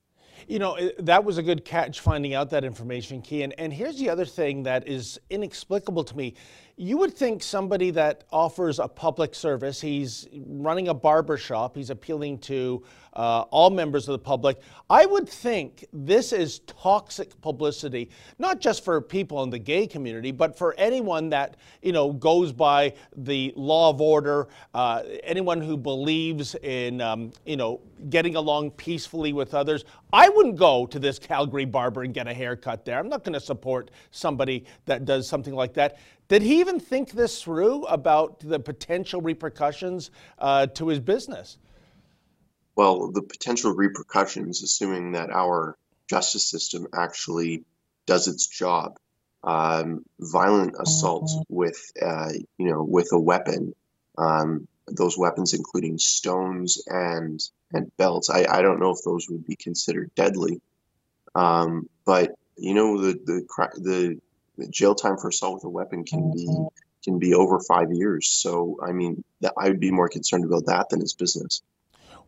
You 0.47 0.59
know, 0.59 0.77
that 0.99 1.23
was 1.23 1.37
a 1.37 1.43
good 1.43 1.63
catch 1.63 1.99
finding 1.99 2.33
out 2.33 2.49
that 2.49 2.63
information, 2.63 3.21
Key. 3.21 3.43
And, 3.43 3.53
and 3.59 3.71
here's 3.71 3.99
the 3.99 4.09
other 4.09 4.25
thing 4.25 4.63
that 4.63 4.87
is 4.87 5.19
inexplicable 5.29 6.03
to 6.05 6.17
me. 6.17 6.33
You 6.81 6.97
would 6.97 7.13
think 7.13 7.43
somebody 7.43 7.91
that 7.91 8.23
offers 8.31 8.79
a 8.79 8.87
public 8.87 9.35
service, 9.35 9.79
he's 9.79 10.27
running 10.33 10.87
a 10.87 10.93
barber 10.95 11.37
shop, 11.37 11.75
he's 11.75 11.91
appealing 11.91 12.39
to 12.39 12.83
uh, 13.13 13.41
all 13.51 13.69
members 13.69 14.07
of 14.07 14.13
the 14.13 14.19
public. 14.19 14.59
I 14.89 15.05
would 15.05 15.29
think 15.29 15.85
this 15.93 16.33
is 16.33 16.59
toxic 16.59 17.39
publicity, 17.41 18.09
not 18.39 18.61
just 18.61 18.83
for 18.83 18.99
people 18.99 19.43
in 19.43 19.51
the 19.51 19.59
gay 19.59 19.85
community, 19.85 20.31
but 20.31 20.57
for 20.57 20.73
anyone 20.77 21.29
that 21.29 21.57
you 21.83 21.91
know 21.91 22.13
goes 22.13 22.51
by 22.51 22.93
the 23.15 23.53
law 23.55 23.91
of 23.91 24.01
order, 24.01 24.47
uh, 24.73 25.03
anyone 25.23 25.61
who 25.61 25.77
believes 25.77 26.55
in 26.55 26.99
um, 26.99 27.31
you 27.45 27.57
know 27.57 27.79
getting 28.09 28.35
along 28.35 28.71
peacefully 28.71 29.33
with 29.33 29.53
others. 29.53 29.85
I 30.13 30.29
wouldn't 30.29 30.57
go 30.57 30.85
to 30.87 30.99
this 30.99 31.19
Calgary 31.19 31.65
barber 31.65 32.03
and 32.03 32.13
get 32.13 32.27
a 32.27 32.33
haircut 32.33 32.85
there. 32.85 32.97
I'm 32.97 33.07
not 33.07 33.23
going 33.23 33.33
to 33.33 33.39
support 33.39 33.91
somebody 34.09 34.65
that 34.85 35.05
does 35.05 35.27
something 35.27 35.53
like 35.53 35.73
that. 35.75 35.99
Did 36.31 36.43
he 36.43 36.61
even 36.61 36.79
think 36.79 37.11
this 37.11 37.43
through 37.43 37.83
about 37.87 38.39
the 38.39 38.57
potential 38.57 39.19
repercussions 39.19 40.11
uh, 40.39 40.67
to 40.67 40.87
his 40.87 41.01
business? 41.01 41.57
well, 42.75 43.11
the 43.11 43.21
potential 43.21 43.73
repercussions, 43.73 44.63
assuming 44.63 45.11
that 45.11 45.29
our 45.29 45.77
justice 46.09 46.49
system 46.49 46.87
actually 46.95 47.63
does 48.05 48.27
its 48.27 48.47
job, 48.47 48.97
um, 49.43 50.05
violent 50.19 50.75
assault 50.79 51.29
with, 51.49 51.79
uh, 52.01 52.31
you 52.57 52.69
know, 52.69 52.81
with 52.81 53.09
a 53.11 53.19
weapon, 53.19 53.75
um, 54.17 54.67
those 54.87 55.17
weapons 55.17 55.53
including 55.53 55.97
stones 55.97 56.81
and 56.87 57.39
and 57.73 57.91
belts. 57.97 58.29
I, 58.29 58.45
I 58.49 58.61
don't 58.61 58.79
know 58.79 58.91
if 58.91 59.03
those 59.03 59.27
would 59.29 59.45
be 59.45 59.55
considered 59.55 60.09
deadly, 60.15 60.61
um, 61.35 61.89
but 62.05 62.31
you 62.57 62.73
know 62.73 62.99
the 62.99 63.13
the 63.13 63.45
the, 63.57 63.81
the 63.81 64.21
jail 64.69 64.95
time 64.95 65.17
for 65.17 65.29
assault 65.29 65.55
with 65.55 65.63
a 65.63 65.69
weapon 65.69 66.03
can 66.03 66.31
be 66.31 66.47
can 67.03 67.17
be 67.17 67.33
over 67.33 67.59
five 67.59 67.91
years. 67.91 68.29
So 68.29 68.77
I 68.83 68.91
mean, 68.91 69.23
I 69.57 69.69
would 69.69 69.79
be 69.79 69.91
more 69.91 70.09
concerned 70.09 70.45
about 70.45 70.65
that 70.67 70.89
than 70.89 70.99
his 71.01 71.13
business. 71.13 71.61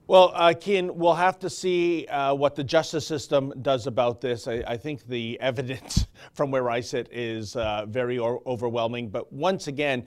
Well, 0.05 0.33
uh, 0.35 0.49
Kian, 0.49 0.95
we'll 0.95 1.13
have 1.13 1.39
to 1.39 1.49
see 1.49 2.07
uh, 2.07 2.33
what 2.33 2.55
the 2.55 2.63
justice 2.63 3.07
system 3.07 3.53
does 3.61 3.87
about 3.87 4.19
this. 4.19 4.49
I, 4.49 4.61
I, 4.67 4.75
think 4.75 5.07
the 5.07 5.39
evidence 5.41 6.07
from 6.33 6.51
where 6.51 6.69
I 6.69 6.81
sit 6.81 7.07
is 7.09 7.55
uh, 7.55 7.85
very 7.87 8.19
overwhelming. 8.19 9.09
But 9.09 9.31
once 9.31 9.67
again, 9.67 10.05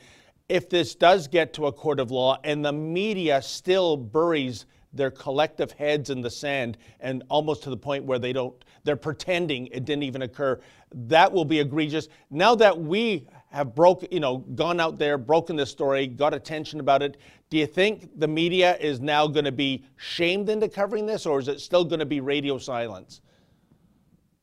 if 0.51 0.69
this 0.69 0.95
does 0.95 1.29
get 1.29 1.55
to 1.55 1.67
a 1.67 1.73
court 1.73 1.99
of 1.99 2.11
law 2.11 2.39
and 2.45 2.63
the 2.63 2.73
media 2.73 3.41
still 3.41 3.97
buries 3.97 4.67
their 4.97 5.11
collective 5.11 5.73
heads 5.73 6.11
in 6.11 6.21
the 6.21 6.31
sand 6.31 6.79
and 7.01 7.23
almost 7.29 7.63
to 7.65 7.71
the 7.71 7.77
point 7.77 8.05
where 8.05 8.19
they 8.19 8.33
don't, 8.33 8.55
they're 8.85 8.97
pretending 8.97 9.67
it 9.69 9.85
didn't 9.85 10.05
even 10.05 10.23
occur, 10.23 10.61
that 10.93 11.33
will 11.33 11.45
be 11.45 11.61
egregious. 11.61 12.09
Now 12.31 12.55
that 12.57 12.79
we 12.79 13.27
have 13.51 13.75
broke, 13.75 14.07
you 14.13 14.21
know, 14.21 14.39
gone 14.39 14.81
out 14.81 14.99
there, 14.99 15.19
broken 15.19 15.57
this 15.57 15.71
story, 15.71 16.07
got 16.07 16.35
attention 16.35 16.81
about 16.81 17.03
it. 17.03 17.17
Do 17.49 17.59
you 17.59 17.67
think 17.67 18.19
the 18.19 18.29
media 18.29 18.77
is 18.79 19.01
now 19.01 19.27
going 19.27 19.45
to 19.45 19.53
be 19.53 19.85
shamed 19.97 20.49
into 20.49 20.69
covering 20.69 21.07
this, 21.07 21.27
or 21.27 21.39
is 21.39 21.49
it 21.49 21.61
still 21.61 21.85
going 21.85 22.01
to 22.01 22.07
be 22.07 22.21
radio 22.21 22.59
silence? 22.59 23.21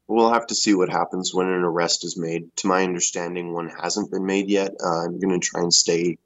We'll 0.08 0.34
have 0.34 0.48
to 0.48 0.56
see 0.56 0.74
what 0.74 0.90
happens 0.90 1.34
when 1.34 1.48
an 1.48 1.64
arrest 1.64 2.04
is 2.06 2.18
made. 2.18 2.56
To 2.58 2.68
my 2.68 2.84
understanding, 2.84 3.54
one 3.54 3.70
hasn't 3.70 4.12
been 4.12 4.26
made 4.26 4.50
yet. 4.50 4.72
Uh, 4.84 5.06
I'm 5.06 5.20
going 5.20 5.40
to 5.40 5.46
try 5.46 5.62
and 5.62 5.74
stay 5.74 6.18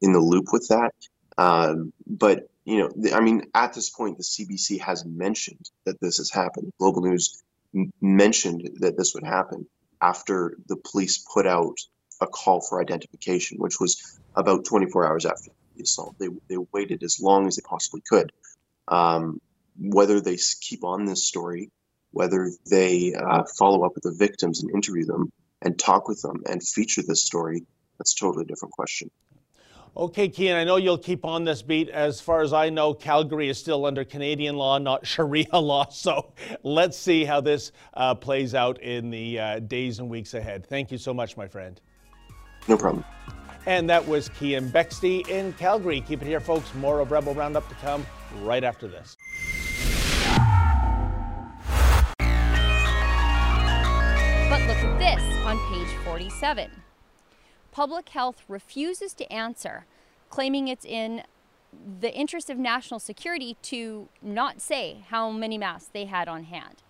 in 0.00 0.12
the 0.12 0.20
loop 0.20 0.46
with 0.52 0.68
that. 0.68 0.92
Um, 1.38 1.92
but 2.06 2.48
you 2.64 2.78
know, 2.78 3.12
I 3.12 3.20
mean, 3.20 3.42
at 3.54 3.74
this 3.74 3.90
point, 3.90 4.18
the 4.18 4.24
CBC 4.24 4.80
has 4.80 5.04
mentioned 5.04 5.70
that 5.84 6.00
this 6.00 6.18
has 6.18 6.30
happened. 6.30 6.72
Global 6.78 7.02
News 7.02 7.42
m- 7.74 7.92
mentioned 8.00 8.70
that 8.80 8.96
this 8.96 9.14
would 9.14 9.24
happen 9.24 9.66
after 10.00 10.56
the 10.66 10.76
police 10.76 11.24
put 11.32 11.46
out 11.46 11.76
a 12.20 12.26
call 12.26 12.60
for 12.60 12.80
identification, 12.80 13.58
which 13.58 13.80
was 13.80 14.20
about 14.36 14.64
24 14.64 15.06
hours 15.06 15.26
after 15.26 15.50
the 15.76 15.82
assault. 15.82 16.14
They, 16.18 16.28
they 16.48 16.56
waited 16.72 17.02
as 17.02 17.20
long 17.20 17.46
as 17.46 17.56
they 17.56 17.62
possibly 17.68 18.02
could. 18.08 18.30
Um, 18.88 19.40
whether 19.78 20.20
they 20.20 20.38
keep 20.60 20.84
on 20.84 21.04
this 21.04 21.26
story, 21.26 21.70
whether 22.12 22.50
they 22.70 23.14
uh, 23.14 23.44
follow 23.58 23.84
up 23.84 23.92
with 23.94 24.04
the 24.04 24.16
victims 24.16 24.62
and 24.62 24.70
interview 24.70 25.04
them 25.04 25.32
and 25.62 25.78
talk 25.78 26.08
with 26.08 26.20
them 26.22 26.42
and 26.48 26.62
feature 26.62 27.02
this 27.02 27.24
story, 27.24 27.64
that's 27.98 28.14
a 28.14 28.24
totally 28.24 28.44
different 28.44 28.72
question. 28.72 29.10
Okay, 29.94 30.26
Kian, 30.26 30.54
I 30.54 30.64
know 30.64 30.76
you'll 30.76 30.96
keep 30.96 31.22
on 31.26 31.44
this 31.44 31.60
beat. 31.60 31.90
As 31.90 32.18
far 32.18 32.40
as 32.40 32.54
I 32.54 32.70
know, 32.70 32.94
Calgary 32.94 33.50
is 33.50 33.58
still 33.58 33.84
under 33.84 34.04
Canadian 34.04 34.56
law, 34.56 34.78
not 34.78 35.06
Sharia 35.06 35.58
law. 35.58 35.88
So 35.90 36.32
let's 36.62 36.96
see 36.96 37.24
how 37.26 37.42
this 37.42 37.72
uh, 37.92 38.14
plays 38.14 38.54
out 38.54 38.80
in 38.80 39.10
the 39.10 39.38
uh, 39.38 39.58
days 39.58 39.98
and 39.98 40.08
weeks 40.08 40.32
ahead. 40.32 40.66
Thank 40.66 40.90
you 40.90 40.96
so 40.96 41.12
much, 41.12 41.36
my 41.36 41.46
friend. 41.46 41.78
No 42.68 42.78
problem. 42.78 43.04
And 43.66 43.88
that 43.90 44.06
was 44.06 44.30
Kian 44.30 44.70
Bexte 44.70 45.28
in 45.28 45.52
Calgary. 45.54 46.00
Keep 46.00 46.22
it 46.22 46.26
here, 46.26 46.40
folks. 46.40 46.72
More 46.74 47.00
of 47.00 47.10
Rebel 47.10 47.34
Roundup 47.34 47.68
to 47.68 47.74
come 47.76 48.06
right 48.40 48.64
after 48.64 48.88
this. 48.88 49.18
But 54.48 54.60
look 54.66 54.78
at 54.78 54.98
this 54.98 55.22
on 55.44 55.58
page 55.70 55.88
47. 56.04 56.70
Public 57.72 58.10
Health 58.10 58.44
refuses 58.48 59.14
to 59.14 59.32
answer, 59.32 59.86
claiming 60.28 60.68
it's 60.68 60.84
in 60.84 61.22
the 62.00 62.14
interest 62.14 62.50
of 62.50 62.58
national 62.58 63.00
security 63.00 63.56
to 63.62 64.08
not 64.20 64.60
say 64.60 64.98
how 65.08 65.30
many 65.30 65.56
masks 65.56 65.88
they 65.92 66.04
had 66.04 66.28
on 66.28 66.44
hand. 66.44 66.82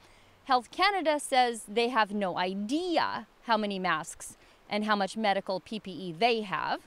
Health 0.45 0.73
Canada 0.73 1.21
says 1.21 1.63
they 1.69 1.89
have 1.89 2.13
no 2.13 2.37
idea 2.37 3.29
how 3.45 3.57
many 3.57 3.79
masks 3.79 4.37
and 4.69 4.85
how 4.85 4.97
much 4.97 5.17
medical 5.17 5.61
PPE 5.61 6.19
they 6.19 6.41
have. 6.41 6.81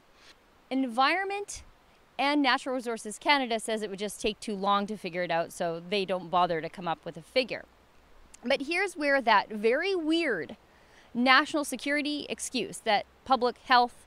Environment 0.69 1.63
and 2.19 2.41
Natural 2.41 2.75
Resources 2.75 3.17
Canada 3.17 3.59
says 3.61 3.81
it 3.81 3.89
would 3.89 3.99
just 3.99 4.19
take 4.19 4.39
too 4.41 4.55
long 4.55 4.87
to 4.87 4.97
figure 4.97 5.23
it 5.23 5.31
out, 5.31 5.53
so 5.53 5.81
they 5.89 6.03
don't 6.03 6.29
bother 6.29 6.59
to 6.59 6.69
come 6.69 6.87
up 6.87 7.03
with 7.05 7.15
a 7.15 7.21
figure. 7.21 7.63
But 8.43 8.63
here's 8.63 8.97
where 8.97 9.21
that 9.21 9.49
very 9.49 9.95
weird 9.95 10.57
national 11.15 11.63
security 11.63 12.27
excuse 12.29 12.79
that 12.79 13.05
Public 13.23 13.57
Health 13.65 14.05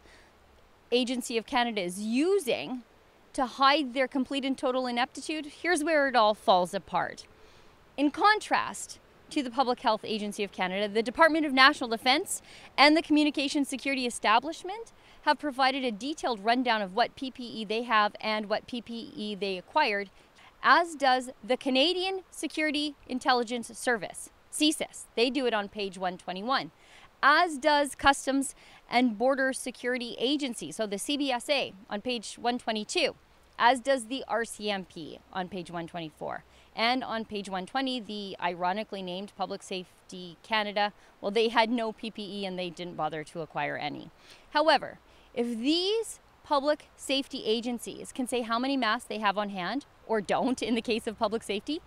Agency 0.92 1.36
of 1.36 1.46
Canada 1.46 1.80
is 1.80 2.00
using 2.00 2.82
to 3.32 3.46
hide 3.46 3.94
their 3.94 4.06
complete 4.06 4.44
and 4.44 4.56
total 4.56 4.86
ineptitude, 4.86 5.46
here's 5.46 5.82
where 5.82 6.08
it 6.08 6.14
all 6.14 6.34
falls 6.34 6.74
apart. 6.74 7.24
In 7.96 8.10
contrast, 8.10 8.98
to 9.30 9.42
the 9.42 9.50
Public 9.50 9.80
Health 9.80 10.04
Agency 10.04 10.42
of 10.42 10.52
Canada, 10.52 10.88
the 10.88 11.02
Department 11.02 11.44
of 11.44 11.52
National 11.52 11.90
Defence, 11.90 12.40
and 12.76 12.96
the 12.96 13.02
Communication 13.02 13.64
Security 13.64 14.06
Establishment 14.06 14.92
have 15.22 15.38
provided 15.38 15.84
a 15.84 15.92
detailed 15.92 16.44
rundown 16.44 16.80
of 16.80 16.94
what 16.94 17.14
PPE 17.16 17.68
they 17.68 17.82
have 17.82 18.14
and 18.20 18.48
what 18.48 18.66
PPE 18.66 19.38
they 19.38 19.58
acquired, 19.58 20.10
as 20.62 20.94
does 20.94 21.30
the 21.44 21.56
Canadian 21.56 22.22
Security 22.30 22.94
Intelligence 23.06 23.70
Service, 23.78 24.30
CSIS. 24.52 25.04
They 25.14 25.30
do 25.30 25.46
it 25.46 25.54
on 25.54 25.68
page 25.68 25.98
121, 25.98 26.70
as 27.22 27.58
does 27.58 27.94
Customs 27.94 28.54
and 28.90 29.18
Border 29.18 29.52
Security 29.52 30.16
Agency, 30.18 30.72
so 30.72 30.86
the 30.86 30.96
CBSA 30.96 31.74
on 31.90 32.00
page 32.00 32.36
122, 32.36 33.14
as 33.58 33.80
does 33.80 34.06
the 34.06 34.24
RCMP 34.28 35.18
on 35.32 35.48
page 35.48 35.70
124. 35.70 36.44
And 36.76 37.02
on 37.02 37.24
page 37.24 37.48
120, 37.48 38.00
the 38.00 38.36
ironically 38.40 39.02
named 39.02 39.32
Public 39.36 39.62
Safety 39.62 40.36
Canada, 40.44 40.92
well, 41.20 41.32
they 41.32 41.48
had 41.48 41.70
no 41.70 41.92
PPE 41.92 42.46
and 42.46 42.58
they 42.58 42.70
didn't 42.70 42.96
bother 42.96 43.24
to 43.24 43.40
acquire 43.40 43.76
any. 43.76 44.10
However, 44.50 44.98
if 45.34 45.46
these 45.58 46.20
public 46.44 46.88
safety 46.96 47.42
agencies 47.44 48.12
can 48.12 48.28
say 48.28 48.42
how 48.42 48.58
many 48.58 48.76
masks 48.76 49.08
they 49.08 49.18
have 49.18 49.36
on 49.36 49.50
hand, 49.50 49.86
or 50.06 50.20
don't 50.20 50.62
in 50.62 50.74
the 50.74 50.80
case 50.80 51.06
of 51.06 51.18
public 51.18 51.42
safety, 51.42 51.80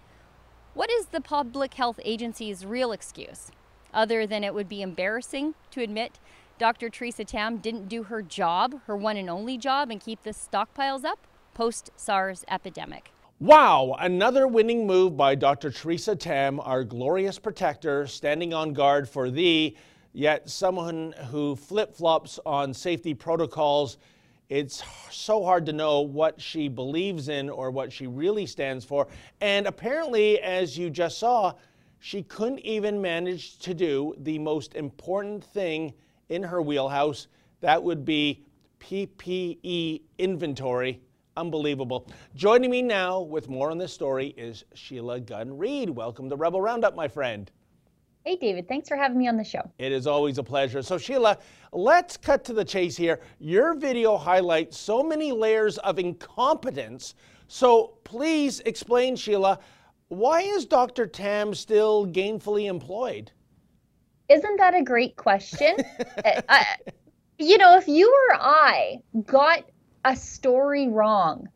what 0.73 0.91
is 0.91 1.07
the 1.07 1.21
public 1.21 1.73
health 1.73 1.99
agency's 2.03 2.65
real 2.65 2.91
excuse? 2.91 3.51
Other 3.93 4.25
than 4.25 4.43
it 4.43 4.53
would 4.53 4.69
be 4.69 4.81
embarrassing 4.81 5.55
to 5.71 5.81
admit 5.81 6.19
Dr. 6.57 6.89
Theresa 6.89 7.25
Tam 7.25 7.57
didn't 7.57 7.87
do 7.87 8.03
her 8.03 8.21
job, 8.21 8.81
her 8.85 8.95
one 8.95 9.17
and 9.17 9.29
only 9.29 9.57
job, 9.57 9.89
and 9.89 9.99
keep 9.99 10.23
the 10.23 10.29
stockpiles 10.29 11.03
up 11.03 11.19
post 11.53 11.91
SARS 11.95 12.45
epidemic. 12.47 13.11
Wow, 13.39 13.95
another 13.99 14.47
winning 14.47 14.85
move 14.85 15.17
by 15.17 15.33
Dr. 15.33 15.71
Theresa 15.71 16.15
Tam, 16.15 16.59
our 16.59 16.83
glorious 16.83 17.39
protector, 17.39 18.05
standing 18.05 18.53
on 18.53 18.73
guard 18.73 19.09
for 19.09 19.31
thee, 19.31 19.75
yet 20.13 20.49
someone 20.49 21.15
who 21.31 21.55
flip 21.55 21.95
flops 21.95 22.39
on 22.45 22.73
safety 22.73 23.15
protocols. 23.15 23.97
It's 24.49 24.83
so 25.09 25.43
hard 25.43 25.65
to 25.65 25.73
know 25.73 26.01
what 26.01 26.39
she 26.39 26.67
believes 26.67 27.29
in 27.29 27.49
or 27.49 27.71
what 27.71 27.91
she 27.91 28.05
really 28.05 28.45
stands 28.45 28.85
for. 28.85 29.07
And 29.39 29.65
apparently, 29.65 30.39
as 30.39 30.77
you 30.77 30.89
just 30.89 31.17
saw, 31.17 31.53
she 32.01 32.23
couldn't 32.23 32.59
even 32.59 33.01
manage 33.01 33.57
to 33.59 33.73
do 33.73 34.13
the 34.17 34.37
most 34.39 34.75
important 34.75 35.43
thing 35.43 35.93
in 36.27 36.43
her 36.43 36.61
wheelhouse 36.61 37.27
that 37.61 37.81
would 37.81 38.03
be 38.03 38.43
PPE 38.79 40.01
inventory 40.17 40.99
Unbelievable. 41.37 42.07
Joining 42.35 42.69
me 42.69 42.81
now 42.81 43.21
with 43.21 43.47
more 43.47 43.71
on 43.71 43.77
this 43.77 43.93
story 43.93 44.33
is 44.35 44.65
Sheila 44.73 45.21
Gunn 45.21 45.57
Reid. 45.57 45.89
Welcome 45.89 46.29
to 46.29 46.35
Rebel 46.35 46.59
Roundup, 46.59 46.93
my 46.93 47.07
friend. 47.07 47.49
Hey, 48.25 48.35
David, 48.35 48.67
thanks 48.67 48.89
for 48.89 48.97
having 48.97 49.17
me 49.17 49.29
on 49.29 49.37
the 49.37 49.43
show. 49.43 49.71
It 49.79 49.93
is 49.93 50.07
always 50.07 50.39
a 50.39 50.43
pleasure. 50.43 50.81
So, 50.81 50.97
Sheila, 50.97 51.37
let's 51.71 52.17
cut 52.17 52.43
to 52.45 52.53
the 52.53 52.65
chase 52.65 52.97
here. 52.97 53.21
Your 53.39 53.75
video 53.75 54.17
highlights 54.17 54.77
so 54.77 55.01
many 55.01 55.31
layers 55.31 55.77
of 55.79 55.99
incompetence. 55.99 57.15
So, 57.47 57.93
please 58.03 58.59
explain, 58.65 59.15
Sheila, 59.15 59.57
why 60.11 60.41
is 60.41 60.65
Dr. 60.65 61.07
Tam 61.07 61.53
still 61.53 62.05
gainfully 62.05 62.69
employed? 62.69 63.31
Isn't 64.27 64.57
that 64.57 64.75
a 64.75 64.83
great 64.83 65.15
question? 65.15 65.77
Eh, 66.25 66.41
I, 66.49 66.65
you 67.39 67.57
know, 67.57 67.77
if 67.77 67.87
you 67.87 68.13
or 68.29 68.35
I 68.35 68.97
got 69.25 69.63
a 70.03 70.15
story 70.15 70.89
wrong 70.89 71.47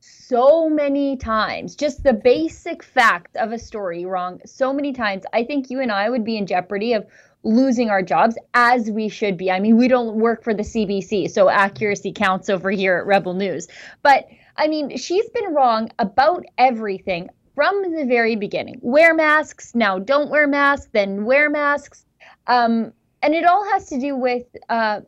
so 0.00 0.68
many 0.68 1.16
times, 1.16 1.74
just 1.74 2.02
the 2.02 2.12
basic 2.12 2.82
fact 2.82 3.34
of 3.36 3.50
a 3.50 3.58
story 3.58 4.04
wrong 4.04 4.40
so 4.44 4.74
many 4.74 4.92
times, 4.92 5.24
I 5.32 5.44
think 5.44 5.70
you 5.70 5.80
and 5.80 5.90
I 5.90 6.10
would 6.10 6.24
be 6.24 6.36
in 6.36 6.46
jeopardy 6.46 6.92
of 6.92 7.06
losing 7.44 7.88
our 7.88 8.02
jobs 8.02 8.36
as 8.52 8.90
we 8.90 9.08
should 9.08 9.38
be. 9.38 9.50
I 9.50 9.58
mean, 9.58 9.78
we 9.78 9.88
don't 9.88 10.16
work 10.16 10.44
for 10.44 10.52
the 10.52 10.62
CBC, 10.62 11.30
so 11.30 11.48
accuracy 11.48 12.12
counts 12.12 12.50
over 12.50 12.70
here 12.70 12.98
at 12.98 13.06
Rebel 13.06 13.32
News. 13.32 13.68
But 14.02 14.26
I 14.58 14.68
mean, 14.68 14.98
she's 14.98 15.28
been 15.30 15.54
wrong 15.54 15.90
about 15.98 16.44
everything 16.58 17.30
from 17.54 17.94
the 17.94 18.04
very 18.04 18.36
beginning. 18.36 18.78
Wear 18.82 19.14
masks, 19.14 19.74
now 19.74 19.98
don't 19.98 20.30
wear 20.30 20.46
masks, 20.46 20.88
then 20.92 21.24
wear 21.24 21.50
masks. 21.50 22.04
Um, 22.46 22.92
and 23.22 23.34
it 23.34 23.44
all 23.44 23.64
has 23.72 23.86
to 23.90 24.00
do 24.00 24.16
with 24.16 24.44
uh, 24.68 25.00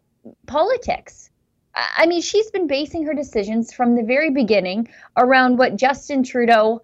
politics. 0.46 1.30
I 1.74 2.06
mean, 2.06 2.22
she's 2.22 2.50
been 2.50 2.68
basing 2.68 3.04
her 3.04 3.14
decisions 3.14 3.72
from 3.72 3.96
the 3.96 4.02
very 4.04 4.30
beginning 4.30 4.88
around 5.16 5.58
what 5.58 5.76
Justin 5.76 6.22
Trudeau 6.22 6.82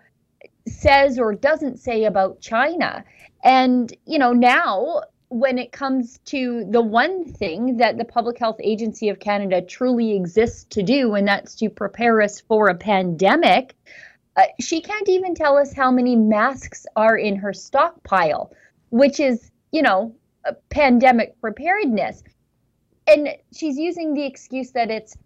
says 0.67 1.19
or 1.19 1.35
doesn't 1.35 1.79
say 1.79 2.05
about 2.05 2.40
China. 2.40 3.05
And, 3.45 3.95
you 4.07 4.19
know, 4.19 4.33
now 4.33 5.02
when 5.29 5.59
it 5.59 5.71
comes 5.71 6.19
to 6.25 6.67
the 6.71 6.81
one 6.81 7.25
thing 7.25 7.76
that 7.76 7.99
the 7.99 8.05
Public 8.05 8.37
Health 8.37 8.57
Agency 8.61 9.09
of 9.09 9.21
Canada 9.21 9.62
truly 9.62 10.17
exists 10.17 10.64
to 10.71 10.83
do, 10.83 11.14
and 11.14 11.26
that's 11.26 11.55
to 11.57 11.71
prepare 11.71 12.21
us 12.21 12.40
for 12.40 12.67
a 12.69 12.75
pandemic, 12.75 13.76
uh, 14.40 14.47
she 14.61 14.80
can't 14.80 15.09
even 15.09 15.35
tell 15.35 15.56
us 15.56 15.73
how 15.73 15.90
many 15.90 16.16
masks 16.16 16.87
are 16.97 17.16
in 17.16 17.37
her 17.37 17.52
stockpile, 17.52 18.52
which 18.90 19.20
is, 19.20 19.50
you 19.73 19.82
know, 19.82 20.14
pandemic 20.70 21.38
preparedness 21.40 22.23
and 23.11 23.28
she's 23.52 23.76
using 23.76 24.14
the 24.14 24.25
excuse 24.25 24.70
that 24.73 24.90
it's 24.90 25.16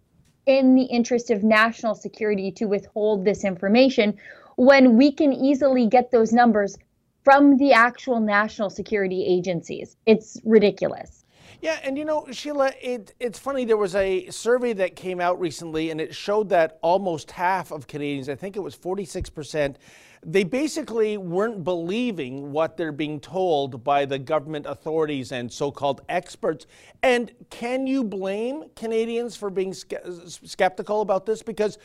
in 0.45 0.75
the 0.75 0.83
interest 0.83 1.29
of 1.31 1.43
national 1.43 1.95
security 1.95 2.51
to 2.51 2.65
withhold 2.65 3.25
this 3.25 3.43
information 3.43 4.17
when 4.55 4.97
we 4.97 5.11
can 5.11 5.33
easily 5.33 5.87
get 5.87 6.11
those 6.11 6.31
numbers 6.31 6.77
from 7.23 7.57
the 7.57 7.73
actual 7.73 8.19
national 8.19 8.69
security 8.69 9.25
agencies. 9.25 9.97
It's 10.05 10.39
ridiculous. 10.45 11.24
Yeah, 11.65 11.79
and 11.81 11.97
you 11.97 12.05
know, 12.05 12.27
Sheila, 12.29 12.73
it, 12.79 13.15
it's 13.19 13.39
funny. 13.39 13.65
There 13.65 13.75
was 13.75 13.95
a 13.95 14.29
survey 14.29 14.73
that 14.73 14.95
came 14.95 15.19
out 15.19 15.39
recently, 15.39 15.89
and 15.89 15.99
it 15.99 16.13
showed 16.13 16.47
that 16.49 16.77
almost 16.83 17.31
half 17.31 17.71
of 17.71 17.87
Canadians, 17.87 18.29
I 18.29 18.35
think 18.35 18.55
it 18.55 18.59
was 18.59 18.75
46%, 18.77 19.77
they 20.23 20.43
basically 20.43 21.17
weren't 21.17 21.63
believing 21.63 22.51
what 22.51 22.77
they're 22.77 22.91
being 22.91 23.19
told 23.19 23.83
by 23.83 24.05
the 24.05 24.19
government 24.19 24.67
authorities 24.67 25.31
and 25.31 25.51
so 25.51 25.71
called 25.71 26.01
experts. 26.07 26.67
And 27.01 27.31
can 27.49 27.87
you 27.87 28.03
blame 28.03 28.65
Canadians 28.75 29.35
for 29.35 29.49
being 29.49 29.73
skeptical 29.73 31.01
about 31.01 31.25
this? 31.25 31.41
Because 31.41 31.79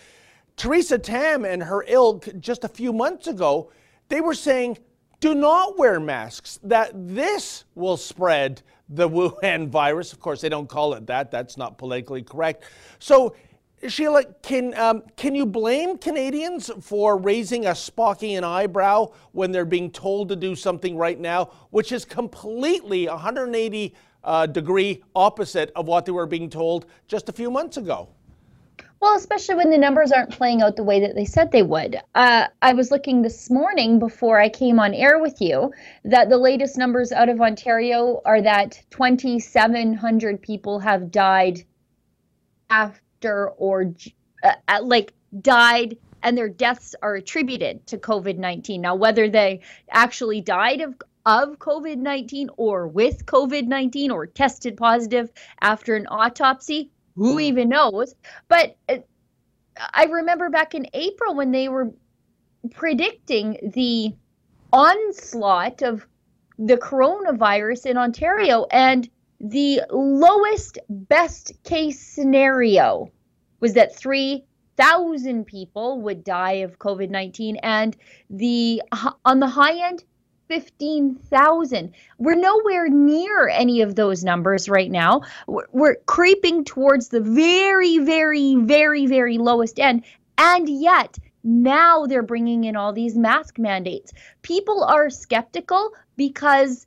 Theresa 0.57 0.99
Tam 0.99 1.47
and 1.47 1.63
her 1.63 1.87
ilk 1.89 2.29
just 2.39 2.65
a 2.65 2.69
few 2.69 2.93
months 2.93 3.29
ago, 3.29 3.73
they 4.11 4.21
were 4.21 4.35
saying, 4.35 4.77
do 5.21 5.35
not 5.35 5.79
wear 5.79 6.01
masks, 6.01 6.59
that 6.63 6.91
this 6.95 7.65
will 7.75 7.97
spread 7.97 8.61
the 8.91 9.09
Wuhan 9.09 9.69
virus. 9.69 10.13
Of 10.13 10.21
course, 10.21 10.41
they 10.41 10.49
don't 10.49 10.69
call 10.69 10.95
it 10.95 11.07
that. 11.07 11.31
That's 11.31 11.57
not 11.57 11.79
politically 11.79 12.23
correct. 12.23 12.65
So 12.99 13.35
Sheila, 13.89 14.25
can 14.43 14.75
um, 14.75 15.03
can 15.17 15.35
you 15.35 15.47
blame 15.47 15.97
Canadians 15.97 16.71
for 16.83 17.17
raising 17.17 17.67
a 17.67 17.71
Spockian 17.71 18.43
eyebrow 18.43 19.13
when 19.33 19.53
they're 19.53 19.65
being 19.65 19.91
told 19.91 20.29
to 20.29 20.37
do 20.37 20.55
something 20.55 20.97
right 20.97 21.19
now, 21.19 21.51
which 21.71 21.93
is 21.93 22.05
completely 22.05 23.09
180 23.09 23.95
uh, 24.23 24.47
degree 24.47 25.03
opposite 25.15 25.73
of 25.75 25.87
what 25.87 26.05
they 26.05 26.13
were 26.13 26.27
being 26.27 26.51
told 26.51 26.87
just 27.09 27.31
a 27.31 27.33
few 27.33 27.51
months 27.51 27.79
ago? 27.79 28.11
Well, 29.01 29.17
especially 29.17 29.55
when 29.55 29.71
the 29.71 29.79
numbers 29.79 30.13
aren't 30.13 30.31
playing 30.31 30.61
out 30.61 30.77
the 30.77 30.85
way 30.85 31.01
that 31.01 31.15
they 31.15 31.25
said 31.25 31.51
they 31.51 31.63
would. 31.63 31.99
Uh, 32.15 32.49
I 32.61 32.75
was 32.75 32.91
looking 32.91 33.23
this 33.23 33.49
morning 33.49 33.99
before 33.99 34.39
I 34.39 34.51
came 34.51 34.79
on 34.79 34.93
air 34.93 35.19
with 35.19 35.41
you 35.41 35.73
that 36.05 36.29
the 36.29 36.37
latest 36.37 36.77
numbers 36.77 37.11
out 37.11 37.31
of 37.31 37.41
Ontario 37.41 38.21
are 38.27 38.43
that 38.43 38.83
2,700 38.91 40.43
people 40.43 40.81
have 40.81 41.11
died 41.11 41.65
after 42.69 43.49
or 43.53 43.95
uh, 44.43 44.81
like 44.83 45.15
died 45.41 45.97
and 46.23 46.37
their 46.37 46.51
deaths 46.51 46.95
are 47.01 47.15
attributed 47.15 47.87
to 47.87 47.97
COVID 47.97 48.37
19. 48.37 48.83
Now, 48.83 48.97
whether 48.97 49.31
they 49.31 49.63
actually 49.91 50.43
died 50.43 50.83
of, 50.83 50.95
of 51.25 51.59
COVID 51.59 51.97
19 51.97 52.51
or 52.59 52.87
with 52.87 53.25
COVID 53.25 53.67
19 53.67 54.11
or 54.11 54.27
tested 54.27 54.77
positive 54.77 55.31
after 55.63 55.97
an 55.97 56.07
autopsy, 56.09 56.91
who 57.15 57.35
hmm. 57.35 57.41
even 57.41 57.69
knows? 57.69 58.15
But 58.49 58.77
uh, 58.89 58.99
I 59.95 60.05
remember 60.05 60.51
back 60.51 60.75
in 60.75 60.87
April 60.93 61.35
when 61.35 61.51
they 61.51 61.69
were 61.69 61.93
predicting 62.73 63.71
the 63.75 64.15
onslaught 64.73 65.83
of 65.83 66.07
the 66.59 66.77
coronavirus 66.77 67.87
in 67.87 67.97
Ontario 67.97 68.67
and 68.71 69.09
the 69.41 69.81
lowest 69.91 70.79
best 70.89 71.53
case 71.65 71.99
scenario 71.99 73.11
was 73.61 73.73
that 73.75 73.97
3,000 73.97 75.47
people 75.47 76.03
would 76.03 76.23
die 76.23 76.53
of 76.53 76.79
COVID 76.79 77.09
19 77.09 77.57
and 77.57 77.97
the 78.29 78.83
on 79.25 79.41
the 79.41 79.47
high 79.47 79.87
end 79.87 80.05
15,000. 80.51 81.93
We're 82.19 82.35
nowhere 82.35 82.89
near 82.89 83.49
any 83.49 83.83
of 83.83 83.95
those 83.95 84.25
numbers 84.25 84.69
right 84.69 84.91
now. 84.91 85.23
We're 85.47 85.95
creeping 86.07 86.65
towards 86.65 87.09
the 87.09 87.21
very, 87.21 87.99
very, 87.99 88.57
very, 88.57 89.07
very 89.07 89.39
lowest 89.39 89.79
end. 89.79 90.03
And 90.37 90.69
yet, 90.69 91.17
now 91.45 92.07
they're 92.07 92.25
bringing 92.25 92.65
in 92.65 92.75
all 92.75 92.93
these 92.93 93.17
mask 93.17 93.61
mandates. 93.61 94.13
People 94.43 94.83
are 94.83 95.09
skeptical 95.09 95.93
because 96.17 96.85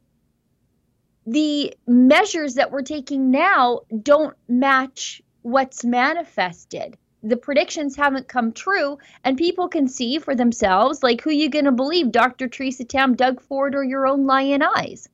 the 1.25 1.73
measures 1.87 2.55
that 2.55 2.69
we're 2.69 2.81
taking 2.81 3.31
now 3.31 3.79
don't 4.01 4.35
match 4.49 5.21
what's 5.41 5.85
manifested. 5.85 6.97
The 7.25 7.37
predictions 7.37 7.95
haven't 7.95 8.27
come 8.27 8.51
true, 8.51 8.97
and 9.23 9.37
people 9.37 9.69
can 9.69 9.87
see 9.87 10.19
for 10.19 10.35
themselves 10.35 11.01
like 11.01 11.21
who 11.21 11.31
you 11.31 11.49
going 11.49 11.63
to 11.63 11.71
believe, 11.71 12.11
Dr. 12.11 12.49
Theresa 12.49 12.83
Tam, 12.83 13.15
Doug 13.15 13.39
Ford, 13.39 13.75
or 13.75 13.83
your 13.83 14.05
own 14.05 14.25
lion 14.25 14.61
eyes. 14.61 15.07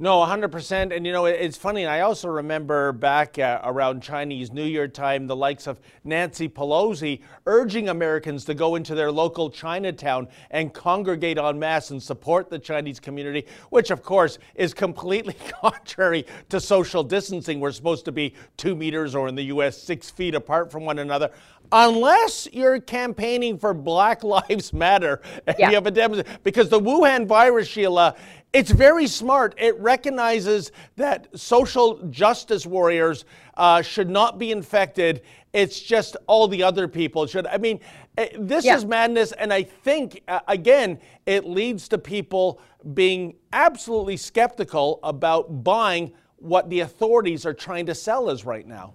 No, 0.00 0.18
100%. 0.18 0.94
And 0.94 1.04
you 1.04 1.12
know, 1.12 1.26
it's 1.26 1.56
funny. 1.56 1.84
I 1.84 2.02
also 2.02 2.28
remember 2.28 2.92
back 2.92 3.36
uh, 3.36 3.60
around 3.64 4.00
Chinese 4.00 4.52
New 4.52 4.64
Year 4.64 4.86
time, 4.86 5.26
the 5.26 5.34
likes 5.34 5.66
of 5.66 5.80
Nancy 6.04 6.48
Pelosi 6.48 7.20
urging 7.46 7.88
Americans 7.88 8.44
to 8.44 8.54
go 8.54 8.76
into 8.76 8.94
their 8.94 9.10
local 9.10 9.50
Chinatown 9.50 10.28
and 10.52 10.72
congregate 10.72 11.36
en 11.36 11.58
masse 11.58 11.90
and 11.90 12.00
support 12.00 12.48
the 12.48 12.60
Chinese 12.60 13.00
community, 13.00 13.44
which 13.70 13.90
of 13.90 14.04
course 14.04 14.38
is 14.54 14.72
completely 14.72 15.34
contrary 15.60 16.24
to 16.48 16.60
social 16.60 17.02
distancing. 17.02 17.58
We're 17.58 17.72
supposed 17.72 18.04
to 18.04 18.12
be 18.12 18.34
two 18.56 18.76
meters 18.76 19.16
or 19.16 19.26
in 19.26 19.34
the 19.34 19.44
U.S., 19.44 19.76
six 19.76 20.10
feet 20.10 20.36
apart 20.36 20.70
from 20.70 20.84
one 20.84 21.00
another 21.00 21.30
unless 21.72 22.48
you're 22.52 22.80
campaigning 22.80 23.58
for 23.58 23.74
Black 23.74 24.24
Lives 24.24 24.72
Matter 24.72 25.20
and 25.46 25.56
yeah. 25.58 25.68
you 25.68 25.74
have 25.74 25.86
a 25.86 25.90
demonstration, 25.90 26.40
because 26.42 26.68
the 26.68 26.80
Wuhan 26.80 27.26
virus, 27.26 27.68
Sheila, 27.68 28.16
it's 28.52 28.70
very 28.70 29.06
smart. 29.06 29.54
It 29.58 29.78
recognizes 29.78 30.72
that 30.96 31.28
social 31.38 31.98
justice 32.08 32.64
warriors 32.64 33.24
uh, 33.56 33.82
should 33.82 34.08
not 34.08 34.38
be 34.38 34.52
infected. 34.52 35.22
It's 35.52 35.80
just 35.80 36.16
all 36.26 36.48
the 36.48 36.62
other 36.62 36.88
people 36.88 37.26
should. 37.26 37.46
I 37.46 37.58
mean, 37.58 37.80
eh, 38.16 38.28
this 38.38 38.64
yeah. 38.64 38.76
is 38.76 38.86
madness. 38.86 39.32
And 39.32 39.52
I 39.52 39.64
think, 39.64 40.22
uh, 40.28 40.40
again, 40.48 40.98
it 41.26 41.44
leads 41.44 41.88
to 41.88 41.98
people 41.98 42.60
being 42.94 43.36
absolutely 43.52 44.16
skeptical 44.16 44.98
about 45.02 45.62
buying 45.62 46.12
what 46.36 46.70
the 46.70 46.80
authorities 46.80 47.44
are 47.44 47.54
trying 47.54 47.84
to 47.86 47.94
sell 47.94 48.30
us 48.30 48.44
right 48.44 48.66
now. 48.66 48.94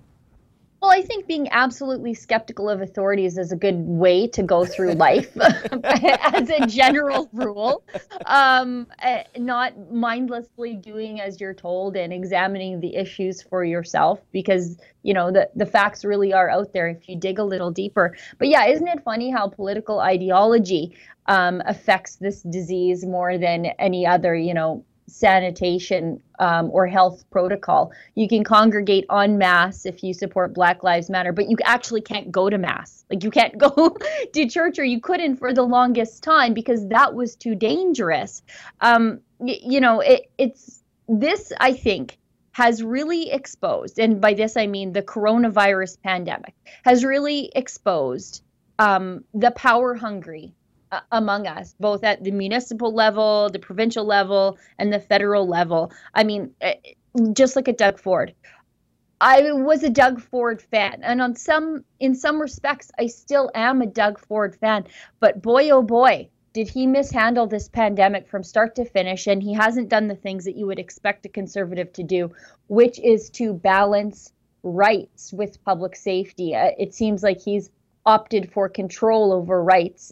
Well, 0.83 0.91
I 0.91 1.01
think 1.01 1.27
being 1.27 1.47
absolutely 1.49 2.13
skeptical 2.13 2.69
of 2.69 2.81
authorities 2.81 3.37
is 3.37 3.53
a 3.53 3.55
good 3.55 3.79
way 3.87 4.27
to 4.27 4.43
go 4.43 4.65
through 4.65 4.91
life 4.95 5.31
as 5.85 6.49
a 6.49 6.67
general 6.67 7.29
rule. 7.31 7.85
Um, 8.25 8.87
eh, 9.01 9.23
not 9.37 9.89
mindlessly 9.89 10.75
doing 10.75 11.21
as 11.21 11.39
you're 11.39 11.53
told 11.53 11.95
and 11.95 12.11
examining 12.11 12.81
the 12.81 12.97
issues 12.97 13.41
for 13.41 13.63
yourself 13.63 14.19
because, 14.33 14.77
you 15.03 15.13
know, 15.13 15.31
the, 15.31 15.49
the 15.55 15.65
facts 15.65 16.03
really 16.03 16.33
are 16.33 16.49
out 16.49 16.73
there 16.73 16.89
if 16.89 17.07
you 17.07 17.15
dig 17.17 17.39
a 17.39 17.45
little 17.45 17.71
deeper. 17.71 18.17
But 18.37 18.49
yeah, 18.49 18.65
isn't 18.65 18.87
it 18.89 19.05
funny 19.05 19.31
how 19.31 19.47
political 19.47 20.01
ideology 20.01 20.97
um, 21.27 21.61
affects 21.65 22.17
this 22.17 22.41
disease 22.41 23.05
more 23.05 23.37
than 23.37 23.67
any 23.79 24.05
other, 24.05 24.35
you 24.35 24.53
know, 24.53 24.83
sanitation 25.07 26.21
um, 26.39 26.69
or 26.71 26.87
health 26.87 27.23
protocol. 27.29 27.91
You 28.15 28.27
can 28.27 28.43
congregate 28.43 29.05
en 29.11 29.37
masse 29.37 29.85
if 29.85 30.03
you 30.03 30.13
support 30.13 30.53
Black 30.53 30.83
Lives 30.83 31.09
Matter, 31.09 31.31
but 31.31 31.49
you 31.49 31.57
actually 31.63 32.01
can't 32.01 32.31
go 32.31 32.49
to 32.49 32.57
mass. 32.57 33.05
Like 33.09 33.23
you 33.23 33.31
can't 33.31 33.57
go 33.57 33.95
to 34.33 34.49
church, 34.49 34.79
or 34.79 34.83
you 34.83 35.01
couldn't 35.01 35.37
for 35.37 35.53
the 35.53 35.63
longest 35.63 36.23
time 36.23 36.53
because 36.53 36.87
that 36.87 37.13
was 37.13 37.35
too 37.35 37.55
dangerous. 37.55 38.41
Um, 38.81 39.19
y- 39.39 39.59
you 39.61 39.81
know, 39.81 39.99
it, 39.99 40.29
it's 40.37 40.83
this. 41.07 41.51
I 41.59 41.73
think 41.73 42.17
has 42.51 42.83
really 42.83 43.31
exposed, 43.31 43.99
and 43.99 44.21
by 44.21 44.33
this 44.33 44.57
I 44.57 44.67
mean 44.67 44.93
the 44.93 45.01
coronavirus 45.01 46.01
pandemic 46.01 46.53
has 46.83 47.03
really 47.03 47.51
exposed 47.55 48.43
um, 48.79 49.23
the 49.33 49.51
power 49.51 49.95
hungry 49.95 50.53
uh, 50.93 50.99
among 51.11 51.47
us, 51.47 51.73
both 51.79 52.03
at 52.03 52.23
the 52.23 52.31
municipal 52.31 52.93
level, 52.93 53.49
the 53.49 53.59
provincial 53.59 54.05
level, 54.05 54.59
and 54.77 54.93
the 54.93 54.99
federal 54.99 55.47
level. 55.47 55.91
I 56.13 56.23
mean, 56.23 56.51
eh, 56.61 56.75
just 57.33 57.55
look 57.55 57.67
at 57.67 57.79
Doug 57.79 57.99
Ford. 57.99 58.33
I 59.19 59.53
was 59.53 59.83
a 59.83 59.89
Doug 59.89 60.21
Ford 60.21 60.61
fan, 60.61 60.99
and 61.01 61.19
on 61.21 61.35
some, 61.35 61.83
in 61.99 62.13
some 62.13 62.39
respects, 62.39 62.91
I 62.99 63.07
still 63.07 63.49
am 63.55 63.81
a 63.81 63.87
Doug 63.87 64.19
Ford 64.19 64.55
fan. 64.55 64.85
But 65.19 65.41
boy, 65.41 65.71
oh 65.71 65.81
boy, 65.81 66.29
did 66.53 66.69
he 66.69 66.85
mishandle 66.85 67.47
this 67.47 67.69
pandemic 67.69 68.27
from 68.27 68.43
start 68.43 68.75
to 68.75 68.85
finish, 68.85 69.25
and 69.25 69.41
he 69.41 69.53
hasn't 69.53 69.89
done 69.89 70.07
the 70.07 70.15
things 70.15 70.45
that 70.45 70.55
you 70.55 70.67
would 70.67 70.79
expect 70.79 71.25
a 71.25 71.29
conservative 71.29 71.91
to 71.93 72.03
do, 72.03 72.31
which 72.67 72.99
is 72.99 73.31
to 73.31 73.53
balance 73.53 74.31
rights 74.61 75.33
with 75.33 75.63
public 75.65 75.95
safety. 75.95 76.55
Uh, 76.55 76.71
it 76.77 76.93
seems 76.93 77.23
like 77.23 77.41
he's 77.41 77.71
opted 78.05 78.51
for 78.51 78.69
control 78.69 79.33
over 79.33 79.63
rights 79.63 80.11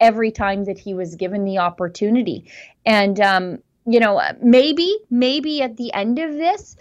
every 0.00 0.30
time 0.30 0.64
that 0.64 0.78
he 0.78 0.94
was 0.94 1.14
given 1.16 1.44
the 1.44 1.58
opportunity. 1.58 2.50
And, 2.84 3.20
um, 3.20 3.58
you 3.86 4.00
know, 4.00 4.20
maybe, 4.42 4.96
maybe 5.10 5.62
at 5.62 5.76
the 5.76 5.92
end 5.92 6.18
of 6.18 6.32
this, 6.32 6.76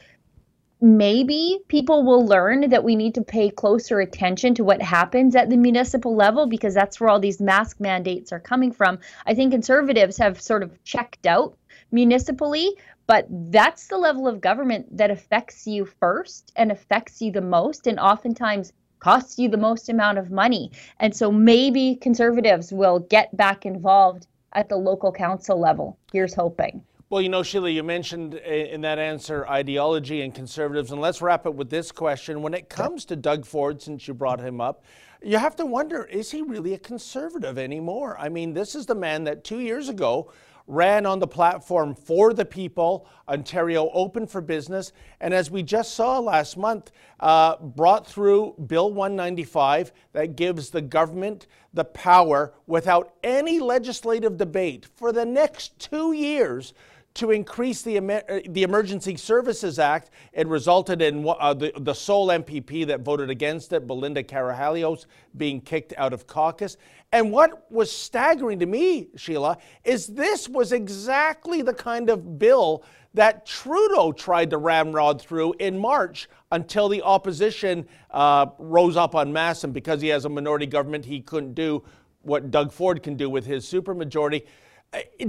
maybe 0.81 1.59
people 1.67 2.03
will 2.03 2.25
learn 2.25 2.69
that 2.69 2.83
we 2.83 2.95
need 2.95 3.15
to 3.15 3.21
pay 3.21 3.49
closer 3.49 3.99
attention 3.99 4.55
to 4.55 4.63
what 4.63 4.81
happens 4.81 5.35
at 5.35 5.49
the 5.49 5.57
municipal 5.57 6.15
level 6.15 6.47
because 6.47 6.73
that's 6.73 6.99
where 6.99 7.09
all 7.09 7.19
these 7.19 7.41
mask 7.41 7.79
mandates 7.79 8.31
are 8.31 8.39
coming 8.39 8.71
from. 8.71 8.99
I 9.25 9.33
think 9.33 9.51
conservatives 9.51 10.17
have 10.17 10.41
sort 10.41 10.63
of 10.63 10.81
checked 10.83 11.25
out 11.25 11.57
municipally, 11.91 12.77
but 13.07 13.27
that's 13.29 13.87
the 13.87 13.97
level 13.97 14.27
of 14.27 14.39
government 14.39 14.97
that 14.97 15.11
affects 15.11 15.67
you 15.67 15.85
first 15.85 16.51
and 16.55 16.71
affects 16.71 17.21
you 17.21 17.31
the 17.31 17.41
most. 17.41 17.87
And 17.87 17.99
oftentimes, 17.99 18.71
costs 18.99 19.39
you 19.39 19.49
the 19.49 19.57
most 19.57 19.89
amount 19.89 20.17
of 20.17 20.31
money. 20.31 20.71
And 20.99 21.15
so 21.15 21.31
maybe 21.31 21.95
conservatives 21.95 22.71
will 22.71 22.99
get 22.99 23.35
back 23.35 23.65
involved 23.65 24.27
at 24.53 24.69
the 24.69 24.77
local 24.77 25.11
council 25.11 25.59
level. 25.59 25.97
Here's 26.11 26.33
hoping. 26.33 26.83
Well, 27.09 27.23
you 27.23 27.29
know, 27.29 27.41
Sheila, 27.41 27.71
you 27.71 27.81
mentioned 27.81 28.35
uh, 28.35 28.49
in 28.49 28.81
that 28.81 28.99
answer 28.99 29.47
ideology 29.47 30.21
and 30.21 30.33
conservatives, 30.33 30.91
and 30.91 31.01
let's 31.01 31.23
wrap 31.23 31.47
it 31.47 31.55
with 31.55 31.69
this 31.69 31.91
question. 31.91 32.43
When 32.43 32.53
it 32.53 32.69
comes 32.69 33.03
to 33.05 33.15
Doug 33.15 33.45
Ford, 33.45 33.81
since 33.81 34.07
you 34.07 34.13
brought 34.13 34.39
him 34.39 34.61
up, 34.61 34.83
you 35.23 35.39
have 35.39 35.55
to 35.55 35.65
wonder 35.65 36.05
is 36.05 36.29
he 36.29 36.43
really 36.43 36.75
a 36.75 36.77
conservative 36.77 37.57
anymore? 37.57 38.15
I 38.19 38.29
mean, 38.29 38.53
this 38.53 38.75
is 38.75 38.85
the 38.85 38.95
man 38.95 39.23
that 39.23 39.43
two 39.43 39.59
years 39.59 39.89
ago 39.89 40.31
ran 40.69 41.05
on 41.07 41.17
the 41.17 41.27
platform 41.27 41.95
for 41.95 42.31
the 42.31 42.45
people, 42.45 43.07
Ontario 43.27 43.89
open 43.91 44.27
for 44.27 44.39
business, 44.39 44.93
and 45.19 45.33
as 45.33 45.49
we 45.49 45.63
just 45.63 45.95
saw 45.95 46.19
last 46.19 46.57
month, 46.57 46.91
uh, 47.19 47.57
brought 47.57 48.05
through 48.05 48.53
Bill 48.67 48.93
195 48.93 49.91
that 50.13 50.35
gives 50.35 50.69
the 50.69 50.81
government 50.81 51.47
the 51.73 51.83
power 51.83 52.53
without 52.67 53.15
any 53.23 53.59
legislative 53.59 54.37
debate 54.37 54.87
for 54.95 55.11
the 55.11 55.25
next 55.25 55.77
two 55.79 56.13
years 56.13 56.73
to 57.15 57.31
increase 57.31 57.81
the, 57.81 57.97
uh, 57.97 58.39
the 58.49 58.63
Emergency 58.63 59.17
Services 59.17 59.79
Act. 59.79 60.11
It 60.31 60.47
resulted 60.47 61.01
in 61.01 61.27
uh, 61.27 61.53
the, 61.53 61.73
the 61.77 61.93
sole 61.93 62.27
MPP 62.27 62.87
that 62.87 63.01
voted 63.01 63.29
against 63.29 63.73
it, 63.73 63.87
Belinda 63.87 64.23
Karahalios, 64.23 65.05
being 65.35 65.59
kicked 65.61 65.93
out 65.97 66.13
of 66.13 66.27
caucus. 66.27 66.77
And 67.11 67.31
what 67.31 67.69
was 67.71 67.91
staggering 67.91 68.59
to 68.59 68.65
me, 68.65 69.09
Sheila, 69.15 69.57
is 69.83 70.07
this 70.07 70.47
was 70.47 70.71
exactly 70.71 71.61
the 71.61 71.73
kind 71.73 72.09
of 72.09 72.37
bill 72.37 72.83
that 73.15 73.45
Trudeau 73.45 74.11
tried 74.11 74.51
to 74.51 74.57
ramrod 74.57 75.19
through 75.19 75.55
in 75.59 75.77
March 75.77 76.29
until 76.51 76.87
the 76.87 77.01
opposition 77.01 77.87
uh, 78.11 78.45
rose 78.59 78.95
up 78.95 79.15
on 79.15 79.33
mass. 79.33 79.63
And 79.63 79.73
because 79.73 80.01
he 80.01 80.09
has 80.09 80.25
a 80.25 80.29
minority 80.29 80.67
government, 80.67 81.05
he 81.05 81.19
couldn't 81.21 81.55
do 81.55 81.83
what 82.21 82.51
Doug 82.51 82.71
Ford 82.71 83.01
can 83.01 83.15
do 83.15 83.29
with 83.29 83.45
his 83.45 83.65
supermajority. 83.65 84.43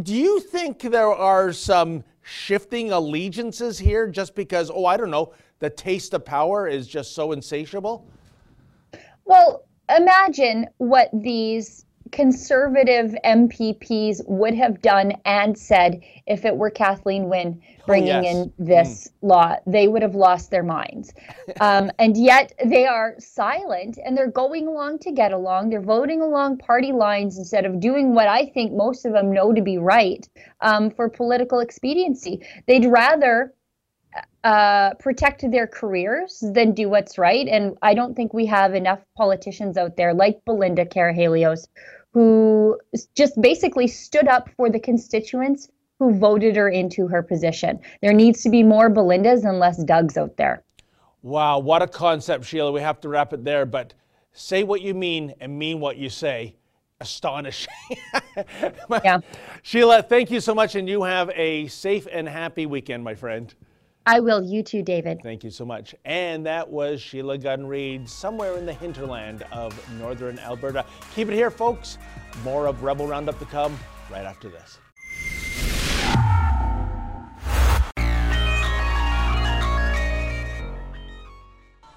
Do 0.03 0.14
you 0.14 0.40
think 0.40 0.81
there 0.81 1.12
are 1.12 1.53
some 1.53 2.05
shifting 2.23 2.92
allegiances 2.92 3.79
here 3.79 4.09
just 4.09 4.35
because, 4.35 4.70
oh, 4.70 4.87
I 4.87 4.96
don't 4.96 5.11
know, 5.11 5.33
the 5.59 5.70
taste 5.70 6.14
of 6.14 6.25
power 6.25 6.66
is 6.68 6.87
just 6.87 7.14
so 7.14 7.33
insatiable? 7.33 8.07
Well, 9.25 9.64
imagine 9.94 10.66
what 10.79 11.11
these 11.12 11.85
conservative 12.12 13.14
MPPs 13.25 14.20
would 14.27 14.55
have 14.55 14.81
done 14.83 15.12
and 15.25 15.57
said 15.57 16.03
if 16.27 16.44
it 16.44 16.57
were 16.57 16.70
Kathleen 16.70 17.29
Wynne 17.29 17.61
bringing 17.87 18.12
oh, 18.12 18.23
yes. 18.23 18.35
in 18.35 18.53
this 18.59 19.09
mm. 19.09 19.29
law. 19.29 19.57
They 19.66 19.88
would 19.88 20.03
have 20.03 20.14
lost 20.14 20.51
their 20.51 20.62
minds. 20.62 21.12
Um, 21.61 21.90
and 21.99 22.16
yet 22.16 22.53
they 22.64 22.87
are 22.87 23.16
silent 23.18 23.99
and 24.03 24.16
they're 24.16 24.31
going 24.31 24.66
along 24.66 25.01
to 25.01 25.11
get 25.11 25.33
along. 25.33 25.68
They're 25.68 25.83
voting 25.83 26.23
along 26.23 26.59
party 26.59 26.92
lines 26.92 27.37
instead 27.37 27.66
of 27.66 27.81
doing 27.81 28.14
what 28.14 28.29
I 28.29 28.46
think 28.46 28.73
most 28.73 29.05
of 29.05 29.12
them 29.12 29.33
know 29.33 29.53
to 29.53 29.61
be 29.61 29.77
right 29.77 30.27
um, 30.61 30.90
for 30.90 31.09
political 31.11 31.59
expediency. 31.59 32.40
They'd 32.66 32.87
rather 32.87 33.53
uh, 34.42 34.94
protect 34.94 35.51
their 35.51 35.66
careers 35.66 36.42
than 36.55 36.73
do 36.73 36.88
what's 36.88 37.18
right. 37.18 37.46
And 37.46 37.77
I 37.83 37.94
don't 37.94 38.14
think 38.14 38.33
we 38.33 38.46
have 38.46 38.75
enough 38.75 39.01
politicians 39.16 39.77
out 39.77 39.96
there 39.96 40.14
like 40.14 40.40
Belinda 40.46 40.87
Karahalios 40.87 41.68
who 42.12 42.79
just 43.14 43.40
basically 43.40 43.87
stood 43.87 44.29
up 44.29 44.49
for 44.57 44.68
the 44.68 44.81
constituents 44.81 45.68
who 45.99 46.14
voted 46.14 46.57
her 46.57 46.68
into 46.68 47.07
her 47.07 47.23
position. 47.23 47.79
There 48.01 48.12
needs 48.12 48.42
to 48.42 48.49
be 48.49 48.62
more 48.62 48.90
Belindas 48.90 49.44
and 49.44 49.59
less 49.59 49.83
Dougs 49.85 50.16
out 50.16 50.37
there. 50.37 50.64
Wow, 51.23 51.59
what 51.59 51.83
a 51.83 51.87
concept, 51.87 52.46
Sheila. 52.46 52.73
We 52.73 52.81
have 52.81 53.01
to 53.03 53.09
wrap 53.09 53.33
it 53.35 53.44
there, 53.44 53.66
but 53.66 53.92
say 54.33 54.64
what 54.64 54.81
you 54.81 54.94
mean 54.94 55.35
and 55.40 55.59
mean 55.59 55.79
what 55.79 55.99
you 55.99 56.09
say. 56.09 56.57
Astonishing. 57.03 57.73
yeah. 59.05 59.20
Sheila, 59.62 60.03
thank 60.03 60.31
you 60.31 60.40
so 60.40 60.55
much, 60.55 60.75
and 60.75 60.88
you 60.88 61.03
have 61.03 61.31
a 61.35 61.66
safe 61.68 62.07
and 62.11 62.29
happy 62.29 62.66
weekend, 62.66 63.05
my 63.05 63.14
friend. 63.14 63.55
I 64.11 64.18
will. 64.18 64.42
You 64.42 64.64
too, 64.64 64.83
David. 64.83 65.20
Thank 65.23 65.44
you 65.44 65.51
so 65.51 65.64
much. 65.64 65.94
And 66.05 66.44
that 66.44 66.68
was 66.68 67.01
Sheila 67.01 67.38
Gunn 67.38 67.64
Reid, 67.64 68.09
somewhere 68.09 68.59
in 68.59 68.66
the 68.66 68.73
hinterland 68.73 69.44
of 69.53 69.73
northern 70.01 70.37
Alberta. 70.40 70.85
Keep 71.14 71.29
it 71.29 71.35
here, 71.35 71.49
folks. 71.49 71.96
More 72.42 72.66
of 72.66 72.83
Rebel 72.83 73.07
Roundup 73.07 73.38
to 73.38 73.44
come 73.44 73.79
right 74.11 74.25
after 74.25 74.49
this. 74.49 74.79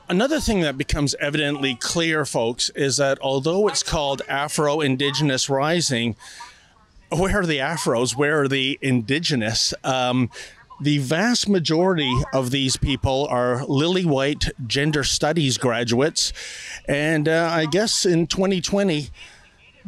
Another 0.08 0.40
thing 0.40 0.62
that 0.62 0.78
becomes 0.78 1.16
evidently 1.20 1.74
clear, 1.74 2.26
folks, 2.26 2.70
is 2.76 2.98
that 2.98 3.18
although 3.24 3.68
it's 3.68 3.82
called 3.82 4.22
Afro 4.30 4.82
Indigenous 4.82 5.50
Rising, 5.50 6.16
where 7.10 7.40
are 7.40 7.46
the 7.46 7.58
Afros? 7.58 8.16
Where 8.16 8.42
are 8.42 8.48
the 8.48 8.78
Indigenous? 8.84 9.74
Um, 9.84 10.30
the 10.84 10.98
vast 10.98 11.48
majority 11.48 12.12
of 12.34 12.52
these 12.52 12.76
people 12.76 13.26
are 13.30 13.66
lily 13.66 14.04
white 14.04 14.50
gender 14.68 15.04
studies 15.04 15.58
graduates. 15.58 16.34
And 16.88 17.30
uh, 17.30 17.50
I 17.52 17.66
guess 17.66 18.06
in 18.06 18.28
2020, 18.28 19.10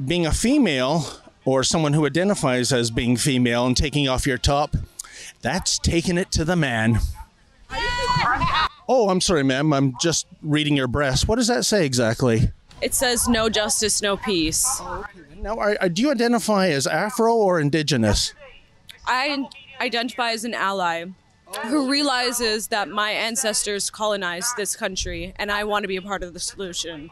being 0.05 0.25
a 0.25 0.31
female 0.31 1.05
or 1.43 1.63
someone 1.63 1.93
who 1.93 2.05
identifies 2.05 2.71
as 2.71 2.91
being 2.91 3.17
female 3.17 3.65
and 3.65 3.75
taking 3.75 4.07
off 4.07 4.25
your 4.25 4.37
top, 4.37 4.75
that's 5.41 5.77
taking 5.77 6.17
it 6.17 6.31
to 6.31 6.45
the 6.45 6.55
man. 6.55 6.99
Oh, 8.87 9.09
I'm 9.09 9.19
sorry, 9.19 9.43
ma'am. 9.43 9.73
I'm 9.73 9.95
just 9.99 10.27
reading 10.41 10.77
your 10.77 10.87
breast. 10.87 11.27
What 11.27 11.35
does 11.35 11.47
that 11.47 11.65
say 11.65 11.85
exactly? 11.85 12.51
It 12.81 12.93
says 12.93 13.27
no 13.27 13.49
justice, 13.49 14.01
no 14.01 14.15
peace. 14.15 14.81
Now, 15.41 15.57
are, 15.57 15.75
are, 15.81 15.89
do 15.89 16.01
you 16.01 16.11
identify 16.11 16.67
as 16.67 16.87
Afro 16.87 17.33
or 17.33 17.59
Indigenous? 17.59 18.33
I 19.05 19.47
identify 19.79 20.31
as 20.31 20.45
an 20.45 20.53
ally 20.53 21.05
who 21.67 21.89
realizes 21.89 22.67
that 22.67 22.89
my 22.89 23.11
ancestors 23.11 23.89
colonized 23.89 24.57
this 24.57 24.75
country 24.75 25.33
and 25.37 25.51
I 25.51 25.63
want 25.63 25.83
to 25.83 25.87
be 25.87 25.95
a 25.95 26.01
part 26.01 26.23
of 26.23 26.33
the 26.33 26.39
solution. 26.39 27.09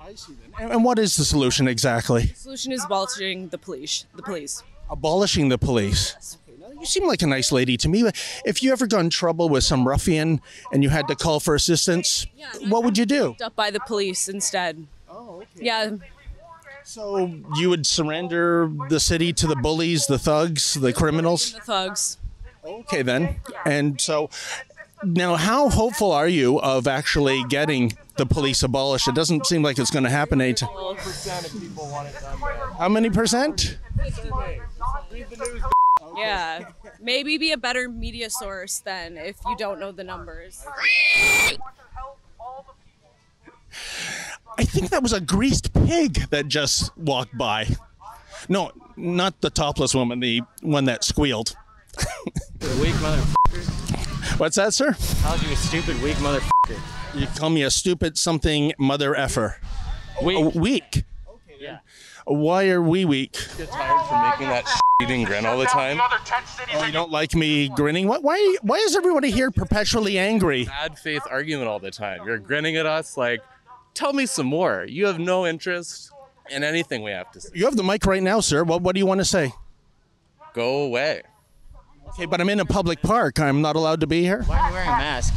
And 0.60 0.84
what 0.84 1.00
is 1.00 1.16
the 1.16 1.24
solution 1.24 1.68
exactly? 1.68 2.24
The 2.24 2.36
solution 2.36 2.72
is 2.72 2.84
abolishing 2.84 3.50
the 3.50 3.58
police. 3.58 4.06
The 4.16 4.24
police. 4.24 4.64
Abolishing 4.90 5.50
the 5.50 5.58
police. 5.58 6.38
You 6.80 6.86
seem 6.86 7.08
like 7.08 7.22
a 7.22 7.28
nice 7.28 7.52
lady 7.52 7.78
to 7.78 7.88
me. 7.88 8.10
If 8.44 8.62
you 8.62 8.72
ever 8.72 8.88
got 8.88 9.02
in 9.02 9.10
trouble 9.10 9.48
with 9.48 9.64
some 9.64 9.88
ruffian 9.88 10.42
and 10.74 10.84
you 10.84 10.90
had 10.90 11.08
to 11.08 11.16
call 11.16 11.40
for 11.40 11.56
assistance, 11.56 12.26
what 12.68 12.84
would 12.84 12.98
you 12.98 13.06
do? 13.06 13.36
Up 13.42 13.56
by 13.56 13.72
the 13.72 13.80
police 13.82 14.28
instead. 14.28 14.86
Oh, 15.10 15.38
okay. 15.38 15.66
Yeah. 15.66 15.92
So 16.84 17.32
you 17.56 17.70
would 17.70 17.86
surrender 17.86 18.70
the 18.90 19.00
city 19.00 19.32
to 19.34 19.48
the 19.48 19.56
bullies, 19.56 20.08
the 20.08 20.20
thugs, 20.20 20.74
the 20.74 20.92
criminals? 20.92 21.54
The 21.54 21.62
thugs. 21.62 22.18
Okay, 22.66 23.02
then. 23.02 23.38
And 23.66 24.00
so 24.00 24.30
now, 25.04 25.36
how 25.36 25.70
hopeful 25.70 26.12
are 26.12 26.28
you 26.28 26.60
of 26.60 26.88
actually 26.88 27.44
getting 27.46 27.94
the 28.16 28.26
police 28.26 28.64
abolished? 28.64 29.08
It 29.08 29.16
doesn't 29.16 29.46
seem 29.46 29.62
like 29.62 29.78
it's 29.78 29.92
going 29.92 30.06
to 30.06 30.10
happen 30.10 30.40
anytime. 30.42 30.70
How 32.78 32.88
many 32.90 33.10
percent? 33.10 33.78
Yeah. 36.16 36.70
Maybe 37.02 37.38
be 37.38 37.52
a 37.52 37.58
better 37.58 37.90
media 37.90 38.30
source 38.30 38.80
then 38.80 39.18
if 39.18 39.36
you 39.46 39.58
don't 39.58 39.80
know 39.80 39.92
the 39.92 40.04
numbers. 40.04 40.66
I 44.58 44.64
think 44.64 44.90
that 44.92 45.02
was 45.02 45.12
a 45.14 45.20
greased 45.20 45.74
pig 45.74 46.30
that 46.30 46.48
just 46.48 46.96
walked 46.98 47.38
by. 47.38 47.76
No, 48.48 48.72
not 48.96 49.42
the 49.42 49.50
topless 49.50 49.96
woman, 49.96 50.20
the 50.20 50.44
one 50.62 50.86
that 50.86 51.04
squealed. 51.04 51.56
Weak 52.82 52.94
motherfucker. 52.96 54.40
What's 54.40 54.56
that, 54.56 54.74
sir? 54.74 54.96
Called 55.22 55.42
you 55.44 55.52
a 55.52 55.56
stupid 55.56 56.02
weak 56.02 56.16
motherfucker. 56.18 56.80
You 57.14 57.28
call 57.28 57.50
me 57.50 57.64
a 57.64 57.70
stupid 57.70 58.18
something 58.18 58.74
mother 58.80 59.16
effer. 59.16 59.58
Weak. 60.24 60.56
weak. 60.56 61.04
Okay, 61.28 61.58
Yeah. 61.60 61.80
Why 62.26 62.70
are 62.70 62.82
we 62.82 63.04
weak? 63.06 63.34
get 63.58 63.70
tired 63.70 64.08
from 64.08 64.30
making 64.30 64.48
that 64.48 64.66
eating 65.02 65.24
grin 65.26 65.46
all 65.46 65.58
the 65.58 65.66
time. 65.66 66.00
Oh, 66.02 66.86
you 66.86 66.92
don't 66.94 67.12
like 67.12 67.36
me 67.36 67.68
grinning? 67.70 68.08
What? 68.08 68.24
Why? 68.24 68.56
Why 68.62 68.78
is 68.78 68.96
everybody 68.96 69.30
here 69.30 69.52
perpetually 69.52 70.18
angry? 70.18 70.66
Bad 70.66 70.98
faith 70.98 71.24
argument 71.30 71.68
all 71.68 71.80
the 71.80 71.92
time. 71.92 72.22
You're 72.26 72.38
grinning 72.40 72.78
at 72.78 72.86
us 72.86 73.18
like, 73.18 73.42
tell 73.94 74.14
me 74.14 74.26
some 74.26 74.46
more. 74.48 74.86
You 74.88 75.06
have 75.08 75.20
no 75.20 75.46
interest 75.46 76.12
in 76.50 76.64
anything 76.64 77.04
we 77.04 77.12
have 77.12 77.30
to 77.34 77.42
say. 77.42 77.50
You 77.54 77.66
have 77.66 77.76
the 77.76 77.84
mic 77.84 78.06
right 78.06 78.24
now, 78.24 78.40
sir. 78.40 78.64
What? 78.64 78.82
What 78.82 78.96
do 78.96 79.00
you 79.00 79.06
want 79.06 79.20
to 79.20 79.26
say? 79.26 79.52
Go 80.54 80.84
away. 80.84 81.24
Okay, 82.14 82.28
but 82.28 82.40
I'm 82.40 82.50
in 82.50 82.60
a 82.60 82.66
public 82.66 83.02
park. 83.02 83.40
I'm 83.40 83.62
not 83.62 83.76
allowed 83.76 84.02
to 84.02 84.08
be 84.08 84.22
here. 84.22 84.44
Why 84.44 84.60
are 84.60 84.68
you 84.68 84.74
wearing 84.74 84.90
a 84.90 84.98
mask? 84.98 85.34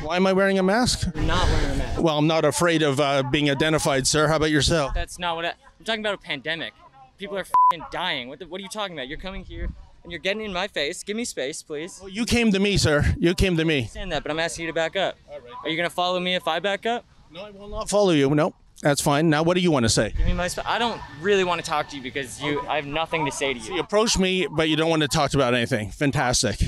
Why 0.00 0.16
am 0.16 0.26
I 0.26 0.32
wearing 0.32 0.58
a 0.58 0.62
mask? 0.62 1.08
You're 1.14 1.24
not 1.24 1.46
wearing 1.48 1.72
a 1.72 1.76
mask. 1.76 2.00
Well, 2.00 2.16
I'm 2.16 2.26
not 2.26 2.46
afraid 2.46 2.82
of 2.82 2.98
uh, 3.00 3.22
being 3.24 3.50
identified, 3.50 4.06
sir. 4.06 4.26
How 4.26 4.36
about 4.36 4.50
yourself? 4.50 4.94
That's 4.94 5.18
not 5.18 5.36
what 5.36 5.44
I, 5.44 5.48
I'm 5.78 5.84
talking 5.84 6.00
about. 6.00 6.14
A 6.14 6.18
pandemic. 6.18 6.72
People 7.18 7.36
are 7.36 7.44
fing 7.44 7.82
dying. 7.90 8.28
What, 8.28 8.38
the, 8.38 8.46
what 8.46 8.60
are 8.60 8.62
you 8.62 8.70
talking 8.70 8.96
about? 8.96 9.08
You're 9.08 9.18
coming 9.18 9.44
here 9.44 9.68
and 10.02 10.10
you're 10.10 10.20
getting 10.20 10.42
in 10.42 10.54
my 10.54 10.68
face. 10.68 11.02
Give 11.02 11.16
me 11.16 11.26
space, 11.26 11.62
please. 11.62 11.98
Well, 12.00 12.08
you 12.08 12.24
came 12.24 12.50
to 12.52 12.60
me, 12.60 12.78
sir. 12.78 13.14
You 13.18 13.34
came 13.34 13.58
to 13.58 13.64
me. 13.66 13.74
I 13.74 13.78
understand 13.80 14.12
that, 14.12 14.22
but 14.22 14.30
I'm 14.30 14.38
asking 14.38 14.64
you 14.64 14.70
to 14.70 14.74
back 14.74 14.96
up. 14.96 15.16
All 15.30 15.38
right. 15.38 15.52
Are 15.64 15.68
you 15.68 15.76
gonna 15.76 15.90
follow 15.90 16.18
me 16.18 16.34
if 16.34 16.48
I 16.48 16.60
back 16.60 16.86
up? 16.86 17.04
No, 17.30 17.44
I 17.44 17.50
will 17.50 17.68
not 17.68 17.90
follow 17.90 18.12
you. 18.12 18.34
No, 18.34 18.54
that's 18.82 19.00
fine. 19.00 19.30
Now, 19.30 19.42
what 19.42 19.54
do 19.54 19.60
you 19.60 19.70
want 19.70 19.84
to 19.84 19.88
say? 19.88 20.12
Give 20.16 20.26
me 20.26 20.32
my 20.32 20.48
space. 20.48 20.64
I 20.66 20.78
don't 20.78 21.00
really 21.20 21.44
want 21.44 21.64
to 21.64 21.68
talk 21.68 21.88
to 21.90 21.96
you 21.96 22.02
because 22.02 22.40
you. 22.42 22.60
I 22.68 22.76
have 22.76 22.86
nothing 22.86 23.24
to 23.26 23.32
say 23.32 23.54
to 23.54 23.60
you. 23.60 23.74
You 23.74 23.80
approach 23.80 24.18
me, 24.18 24.46
but 24.50 24.68
you 24.68 24.76
don't 24.76 24.90
want 24.90 25.02
to 25.02 25.08
talk 25.08 25.34
about 25.34 25.54
anything. 25.54 25.90
Fantastic. 25.90 26.60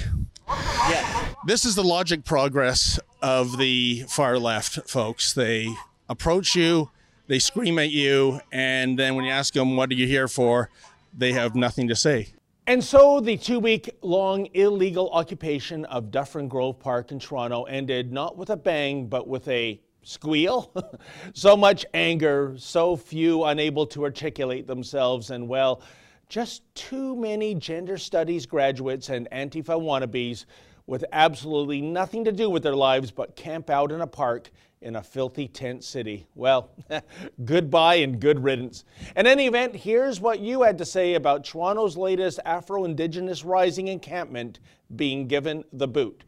Yeah. 0.49 1.35
This 1.47 1.65
is 1.65 1.75
the 1.75 1.85
logic 1.85 2.25
progress 2.25 2.99
of 3.23 3.59
the 3.59 4.05
far 4.09 4.39
left, 4.39 4.89
folks. 4.89 5.33
They 5.35 5.69
approach 6.09 6.55
you, 6.55 6.91
they 7.27 7.39
scream 7.39 7.79
at 7.79 7.91
you, 7.91 8.41
and 8.51 8.99
then 8.99 9.15
when 9.15 9.25
you 9.25 9.31
ask 9.31 9.53
them, 9.55 9.77
What 9.77 9.91
are 9.91 9.95
you 9.95 10.07
here 10.07 10.29
for? 10.29 10.71
they 11.17 11.33
have 11.33 11.55
nothing 11.55 11.89
to 11.89 11.97
say. 11.97 12.29
And 12.67 12.85
so 12.85 13.19
the 13.21 13.37
two 13.37 13.59
week 13.61 13.91
long 14.03 14.47
illegal 14.55 15.11
occupation 15.11 15.85
of 15.87 16.11
Dufferin 16.11 16.49
Grove 16.49 16.79
Park 16.79 17.11
in 17.13 17.19
Toronto 17.19 17.65
ended 17.65 18.13
not 18.13 18.37
with 18.37 18.51
a 18.51 18.57
bang, 18.57 19.07
but 19.07 19.27
with 19.27 19.49
a 19.49 19.81
squeal. 20.09 20.73
so 21.35 21.57
much 21.57 21.85
anger, 21.93 22.55
so 22.57 22.97
few 22.97 23.45
unable 23.45 23.87
to 23.89 24.05
articulate 24.05 24.67
themselves, 24.67 25.31
and 25.31 25.49
well, 25.49 25.83
just 26.29 26.63
too 26.75 27.15
many 27.17 27.55
gender 27.55 27.99
studies 27.99 28.47
graduates 28.47 29.09
and 29.09 29.29
Antifa 29.31 29.79
wannabes 29.79 30.47
with 30.87 31.05
absolutely 31.13 31.81
nothing 31.83 32.25
to 32.25 32.33
do 32.33 32.49
with 32.49 32.63
their 32.63 32.75
lives 32.75 33.11
but 33.11 33.37
camp 33.37 33.69
out 33.69 33.93
in 33.93 34.01
a 34.01 34.07
park 34.07 34.51
in 34.81 34.97
a 34.97 35.03
filthy 35.03 35.49
tent 35.49 35.85
city. 35.85 36.27
Well, 36.35 36.71
goodbye 37.45 37.97
and 37.97 38.21
good 38.21 38.43
riddance. 38.43 38.85
In 39.17 39.27
any 39.27 39.47
event, 39.47 39.75
here's 39.75 40.21
what 40.21 40.41
you 40.41 40.63
had 40.63 40.79
to 40.79 40.85
say 40.85 41.15
about 41.15 41.45
Toronto's 41.45 41.97
latest 41.97 42.41
Afro 42.45 42.85
Indigenous 42.85 43.45
Rising 43.45 43.89
encampment 43.89 44.61
being 44.95 45.27
given 45.27 45.65
the 45.73 45.89
boot. 45.89 46.25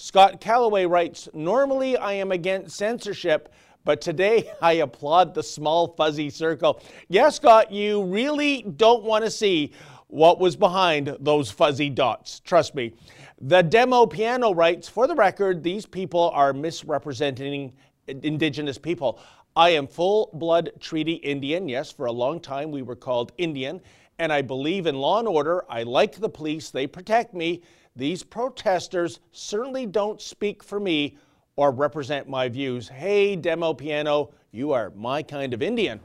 Scott 0.00 0.40
Calloway 0.40 0.86
writes 0.86 1.28
Normally 1.34 1.94
I 1.94 2.14
am 2.14 2.32
against 2.32 2.76
censorship, 2.76 3.52
but 3.84 4.00
today 4.00 4.50
I 4.62 4.74
applaud 4.74 5.34
the 5.34 5.42
small 5.42 5.88
fuzzy 5.88 6.30
circle. 6.30 6.82
Yes, 7.08 7.36
Scott, 7.36 7.70
you 7.70 8.02
really 8.04 8.62
don't 8.62 9.04
want 9.04 9.24
to 9.24 9.30
see 9.30 9.72
what 10.06 10.40
was 10.40 10.56
behind 10.56 11.16
those 11.20 11.50
fuzzy 11.50 11.90
dots. 11.90 12.40
Trust 12.40 12.74
me. 12.74 12.94
The 13.42 13.62
demo 13.62 14.06
piano 14.06 14.54
writes 14.54 14.88
For 14.88 15.06
the 15.06 15.14
record, 15.14 15.62
these 15.62 15.84
people 15.84 16.30
are 16.30 16.54
misrepresenting 16.54 17.74
Indigenous 18.08 18.78
people. 18.78 19.20
I 19.54 19.70
am 19.70 19.86
full 19.86 20.30
blood 20.32 20.70
treaty 20.80 21.14
Indian. 21.14 21.68
Yes, 21.68 21.92
for 21.92 22.06
a 22.06 22.12
long 22.12 22.40
time 22.40 22.70
we 22.70 22.80
were 22.80 22.96
called 22.96 23.32
Indian. 23.36 23.82
And 24.18 24.32
I 24.32 24.40
believe 24.40 24.86
in 24.86 24.96
law 24.96 25.18
and 25.18 25.28
order. 25.28 25.64
I 25.68 25.82
like 25.82 26.16
the 26.16 26.28
police, 26.28 26.70
they 26.70 26.86
protect 26.86 27.34
me. 27.34 27.62
These 27.96 28.22
protesters 28.22 29.20
certainly 29.32 29.84
don't 29.86 30.20
speak 30.20 30.62
for 30.62 30.78
me 30.78 31.18
or 31.56 31.72
represent 31.72 32.28
my 32.28 32.48
views. 32.48 32.88
Hey, 32.88 33.36
Demo 33.36 33.74
Piano, 33.74 34.30
you 34.52 34.72
are 34.72 34.90
my 34.96 35.22
kind 35.22 35.52
of 35.52 35.60
Indian. 35.60 36.00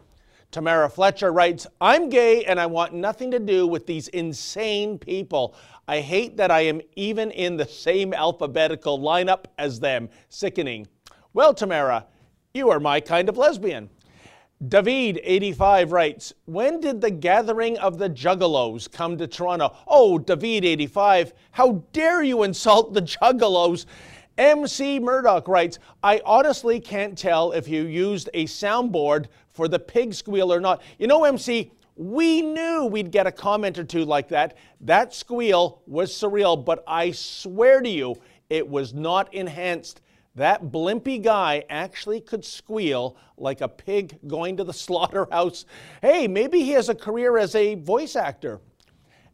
Tamara 0.51 0.89
Fletcher 0.89 1.31
writes, 1.31 1.67
I'm 1.81 2.09
gay 2.09 2.45
and 2.45 2.59
I 2.59 2.65
want 2.65 2.93
nothing 2.93 3.29
to 3.31 3.39
do 3.39 3.67
with 3.67 3.85
these 3.85 4.07
insane 4.09 4.97
people. 4.97 5.55
I 5.87 5.99
hate 5.99 6.37
that 6.37 6.49
I 6.49 6.61
am 6.61 6.81
even 6.95 7.29
in 7.31 7.57
the 7.57 7.65
same 7.65 8.13
alphabetical 8.13 8.99
lineup 8.99 9.45
as 9.57 9.79
them. 9.79 10.09
Sickening. 10.29 10.87
Well, 11.33 11.53
Tamara, 11.53 12.07
you 12.53 12.69
are 12.69 12.79
my 12.79 12.99
kind 12.99 13.29
of 13.29 13.37
lesbian. 13.37 13.89
David, 14.65 15.19
85, 15.21 15.91
writes, 15.91 16.33
When 16.45 16.79
did 16.79 17.01
the 17.01 17.11
gathering 17.11 17.77
of 17.77 17.97
the 17.97 18.09
Juggalos 18.09 18.89
come 18.89 19.17
to 19.17 19.27
Toronto? 19.27 19.75
Oh, 19.85 20.17
David, 20.17 20.63
85, 20.63 21.33
how 21.51 21.83
dare 21.91 22.23
you 22.23 22.43
insult 22.43 22.93
the 22.93 23.01
Juggalos? 23.01 23.85
MC 24.37 24.99
Murdoch 24.99 25.47
writes, 25.47 25.79
I 26.03 26.21
honestly 26.25 26.79
can't 26.79 27.17
tell 27.17 27.51
if 27.51 27.67
you 27.67 27.83
used 27.83 28.29
a 28.33 28.45
soundboard 28.45 29.27
for 29.49 29.67
the 29.67 29.79
pig 29.79 30.13
squeal 30.13 30.53
or 30.53 30.61
not. 30.61 30.81
You 30.99 31.07
know, 31.07 31.25
MC, 31.25 31.71
we 31.97 32.41
knew 32.41 32.85
we'd 32.85 33.11
get 33.11 33.27
a 33.27 33.31
comment 33.31 33.77
or 33.77 33.83
two 33.83 34.05
like 34.05 34.29
that. 34.29 34.57
That 34.81 35.13
squeal 35.13 35.81
was 35.85 36.11
surreal, 36.11 36.63
but 36.63 36.83
I 36.87 37.11
swear 37.11 37.81
to 37.81 37.89
you, 37.89 38.15
it 38.49 38.67
was 38.67 38.93
not 38.93 39.33
enhanced. 39.33 40.01
That 40.35 40.65
blimpy 40.65 41.21
guy 41.21 41.63
actually 41.69 42.19
could 42.19 42.43
squeal 42.43 43.15
like 43.37 43.61
a 43.61 43.69
pig 43.69 44.19
going 44.27 44.57
to 44.57 44.63
the 44.63 44.73
slaughterhouse. 44.85 45.65
Hey, 46.01 46.27
maybe 46.27 46.59
he 46.59 46.71
has 46.71 46.89
a 46.89 46.95
career 46.95 47.37
as 47.37 47.55
a 47.55 47.75
voice 47.75 48.15
actor. 48.15 48.59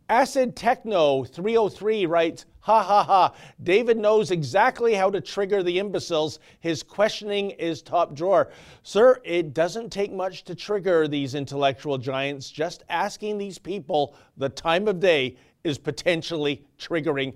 Acid 0.09 0.57
Techno 0.57 1.23
303 1.23 2.05
writes, 2.05 2.45
Ha 2.59 2.83
ha 2.83 3.03
ha, 3.03 3.33
David 3.63 3.97
knows 3.97 4.29
exactly 4.29 4.93
how 4.93 5.09
to 5.09 5.21
trigger 5.21 5.63
the 5.63 5.79
imbeciles. 5.79 6.39
His 6.59 6.83
questioning 6.83 7.51
is 7.51 7.81
top 7.81 8.13
drawer. 8.13 8.51
Sir, 8.83 9.19
it 9.23 9.53
doesn't 9.53 9.89
take 9.89 10.11
much 10.11 10.43
to 10.43 10.53
trigger 10.53 11.07
these 11.07 11.33
intellectual 11.33 11.97
giants. 11.97 12.51
Just 12.51 12.83
asking 12.89 13.37
these 13.37 13.57
people 13.57 14.13
the 14.37 14.49
time 14.49 14.87
of 14.87 14.99
day 14.99 15.37
is 15.63 15.77
potentially 15.77 16.65
triggering. 16.77 17.33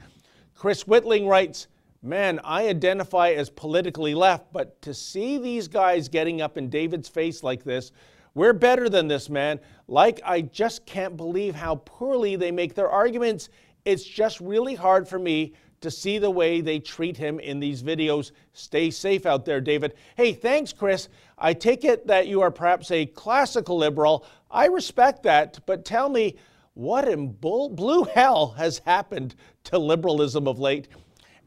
Chris 0.53 0.83
Whitling 0.83 1.27
writes, 1.27 1.67
Man, 2.05 2.39
I 2.43 2.67
identify 2.67 3.31
as 3.31 3.49
politically 3.49 4.13
left, 4.13 4.53
but 4.53 4.79
to 4.83 4.93
see 4.93 5.39
these 5.39 5.67
guys 5.67 6.07
getting 6.07 6.39
up 6.39 6.55
in 6.55 6.69
David's 6.69 7.09
face 7.09 7.41
like 7.41 7.63
this, 7.63 7.91
we're 8.35 8.53
better 8.53 8.89
than 8.89 9.07
this, 9.07 9.27
man. 9.27 9.59
Like, 9.87 10.21
I 10.23 10.41
just 10.41 10.85
can't 10.85 11.17
believe 11.17 11.55
how 11.55 11.77
poorly 11.77 12.35
they 12.35 12.51
make 12.51 12.75
their 12.75 12.91
arguments. 12.91 13.49
It's 13.85 14.03
just 14.03 14.39
really 14.39 14.75
hard 14.75 15.07
for 15.07 15.17
me 15.17 15.53
to 15.81 15.89
see 15.89 16.19
the 16.19 16.29
way 16.29 16.61
they 16.61 16.77
treat 16.77 17.17
him 17.17 17.39
in 17.39 17.59
these 17.59 17.81
videos. 17.81 18.33
Stay 18.53 18.91
safe 18.91 19.25
out 19.25 19.43
there, 19.43 19.59
David. 19.59 19.95
Hey, 20.15 20.31
thanks, 20.31 20.71
Chris. 20.73 21.09
I 21.39 21.53
take 21.53 21.83
it 21.83 22.05
that 22.05 22.27
you 22.27 22.39
are 22.41 22.51
perhaps 22.51 22.91
a 22.91 23.07
classical 23.07 23.77
liberal. 23.77 24.27
I 24.51 24.67
respect 24.67 25.23
that, 25.23 25.59
but 25.65 25.85
tell 25.85 26.09
me, 26.09 26.35
what 26.75 27.07
in 27.07 27.31
bull, 27.31 27.69
blue 27.69 28.03
hell 28.13 28.49
has 28.57 28.77
happened 28.77 29.33
to 29.63 29.79
liberalism 29.79 30.47
of 30.47 30.59
late? 30.59 30.87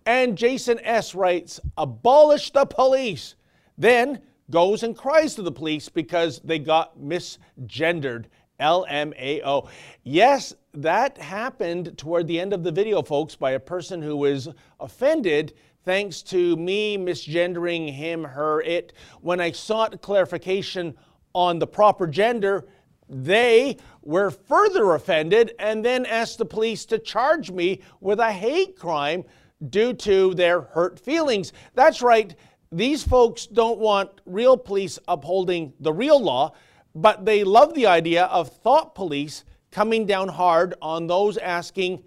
And 0.08 0.38
Jason 0.38 0.80
S. 0.84 1.14
writes, 1.14 1.60
abolish 1.76 2.50
the 2.50 2.64
police. 2.64 3.34
Then 3.76 4.22
goes 4.50 4.82
and 4.82 4.96
cries 4.96 5.34
to 5.34 5.42
the 5.42 5.52
police 5.52 5.90
because 5.90 6.40
they 6.42 6.58
got 6.58 6.98
misgendered. 6.98 8.24
LMAO. 8.58 9.68
Yes, 10.04 10.54
that 10.72 11.18
happened 11.18 11.98
toward 11.98 12.26
the 12.26 12.40
end 12.40 12.54
of 12.54 12.64
the 12.64 12.72
video, 12.72 13.02
folks, 13.02 13.36
by 13.36 13.50
a 13.50 13.60
person 13.60 14.00
who 14.00 14.16
was 14.16 14.48
offended 14.80 15.52
thanks 15.84 16.22
to 16.22 16.56
me 16.56 16.96
misgendering 16.96 17.92
him, 17.92 18.24
her, 18.24 18.62
it. 18.62 18.94
When 19.20 19.42
I 19.42 19.52
sought 19.52 20.00
clarification 20.00 20.96
on 21.34 21.58
the 21.58 21.66
proper 21.66 22.06
gender, 22.06 22.66
They 23.08 23.78
were 24.02 24.30
further 24.30 24.94
offended 24.94 25.54
and 25.58 25.84
then 25.84 26.04
asked 26.04 26.38
the 26.38 26.44
police 26.44 26.84
to 26.86 26.98
charge 26.98 27.50
me 27.50 27.80
with 28.00 28.20
a 28.20 28.32
hate 28.32 28.76
crime 28.76 29.24
due 29.70 29.92
to 29.92 30.34
their 30.34 30.60
hurt 30.60 31.00
feelings. 31.00 31.52
That's 31.74 32.02
right, 32.02 32.34
these 32.70 33.02
folks 33.02 33.46
don't 33.46 33.78
want 33.78 34.10
real 34.26 34.56
police 34.56 34.98
upholding 35.08 35.72
the 35.80 35.92
real 35.92 36.20
law, 36.20 36.52
but 36.94 37.24
they 37.24 37.44
love 37.44 37.74
the 37.74 37.86
idea 37.86 38.24
of 38.24 38.48
thought 38.48 38.94
police 38.94 39.44
coming 39.70 40.06
down 40.06 40.28
hard 40.28 40.74
on 40.80 41.06
those 41.06 41.36
asking 41.38 42.02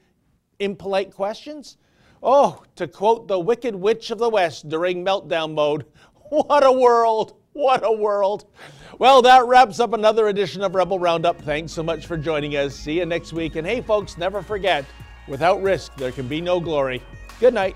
impolite 0.59 1.13
questions. 1.13 1.77
Oh, 2.23 2.61
to 2.75 2.87
quote 2.87 3.27
the 3.27 3.39
Wicked 3.39 3.75
Witch 3.75 4.11
of 4.11 4.19
the 4.19 4.29
West 4.29 4.69
during 4.69 5.03
meltdown 5.03 5.53
mode, 5.53 5.85
what 6.29 6.63
a 6.63 6.71
world! 6.71 7.37
What 7.53 7.83
a 7.83 7.91
world! 7.91 8.45
Well, 8.97 9.21
that 9.23 9.45
wraps 9.45 9.79
up 9.79 9.93
another 9.93 10.27
edition 10.27 10.61
of 10.61 10.75
Rebel 10.75 10.99
Roundup. 10.99 11.41
Thanks 11.41 11.73
so 11.73 11.83
much 11.83 12.05
for 12.05 12.15
joining 12.15 12.55
us. 12.55 12.75
See 12.75 12.99
you 12.99 13.05
next 13.05 13.33
week. 13.33 13.55
And 13.55 13.65
hey, 13.67 13.81
folks, 13.81 14.17
never 14.17 14.41
forget 14.41 14.85
without 15.27 15.61
risk, 15.61 15.95
there 15.95 16.11
can 16.11 16.27
be 16.27 16.39
no 16.39 16.59
glory. 16.59 17.01
Good 17.41 17.55
night. 17.55 17.75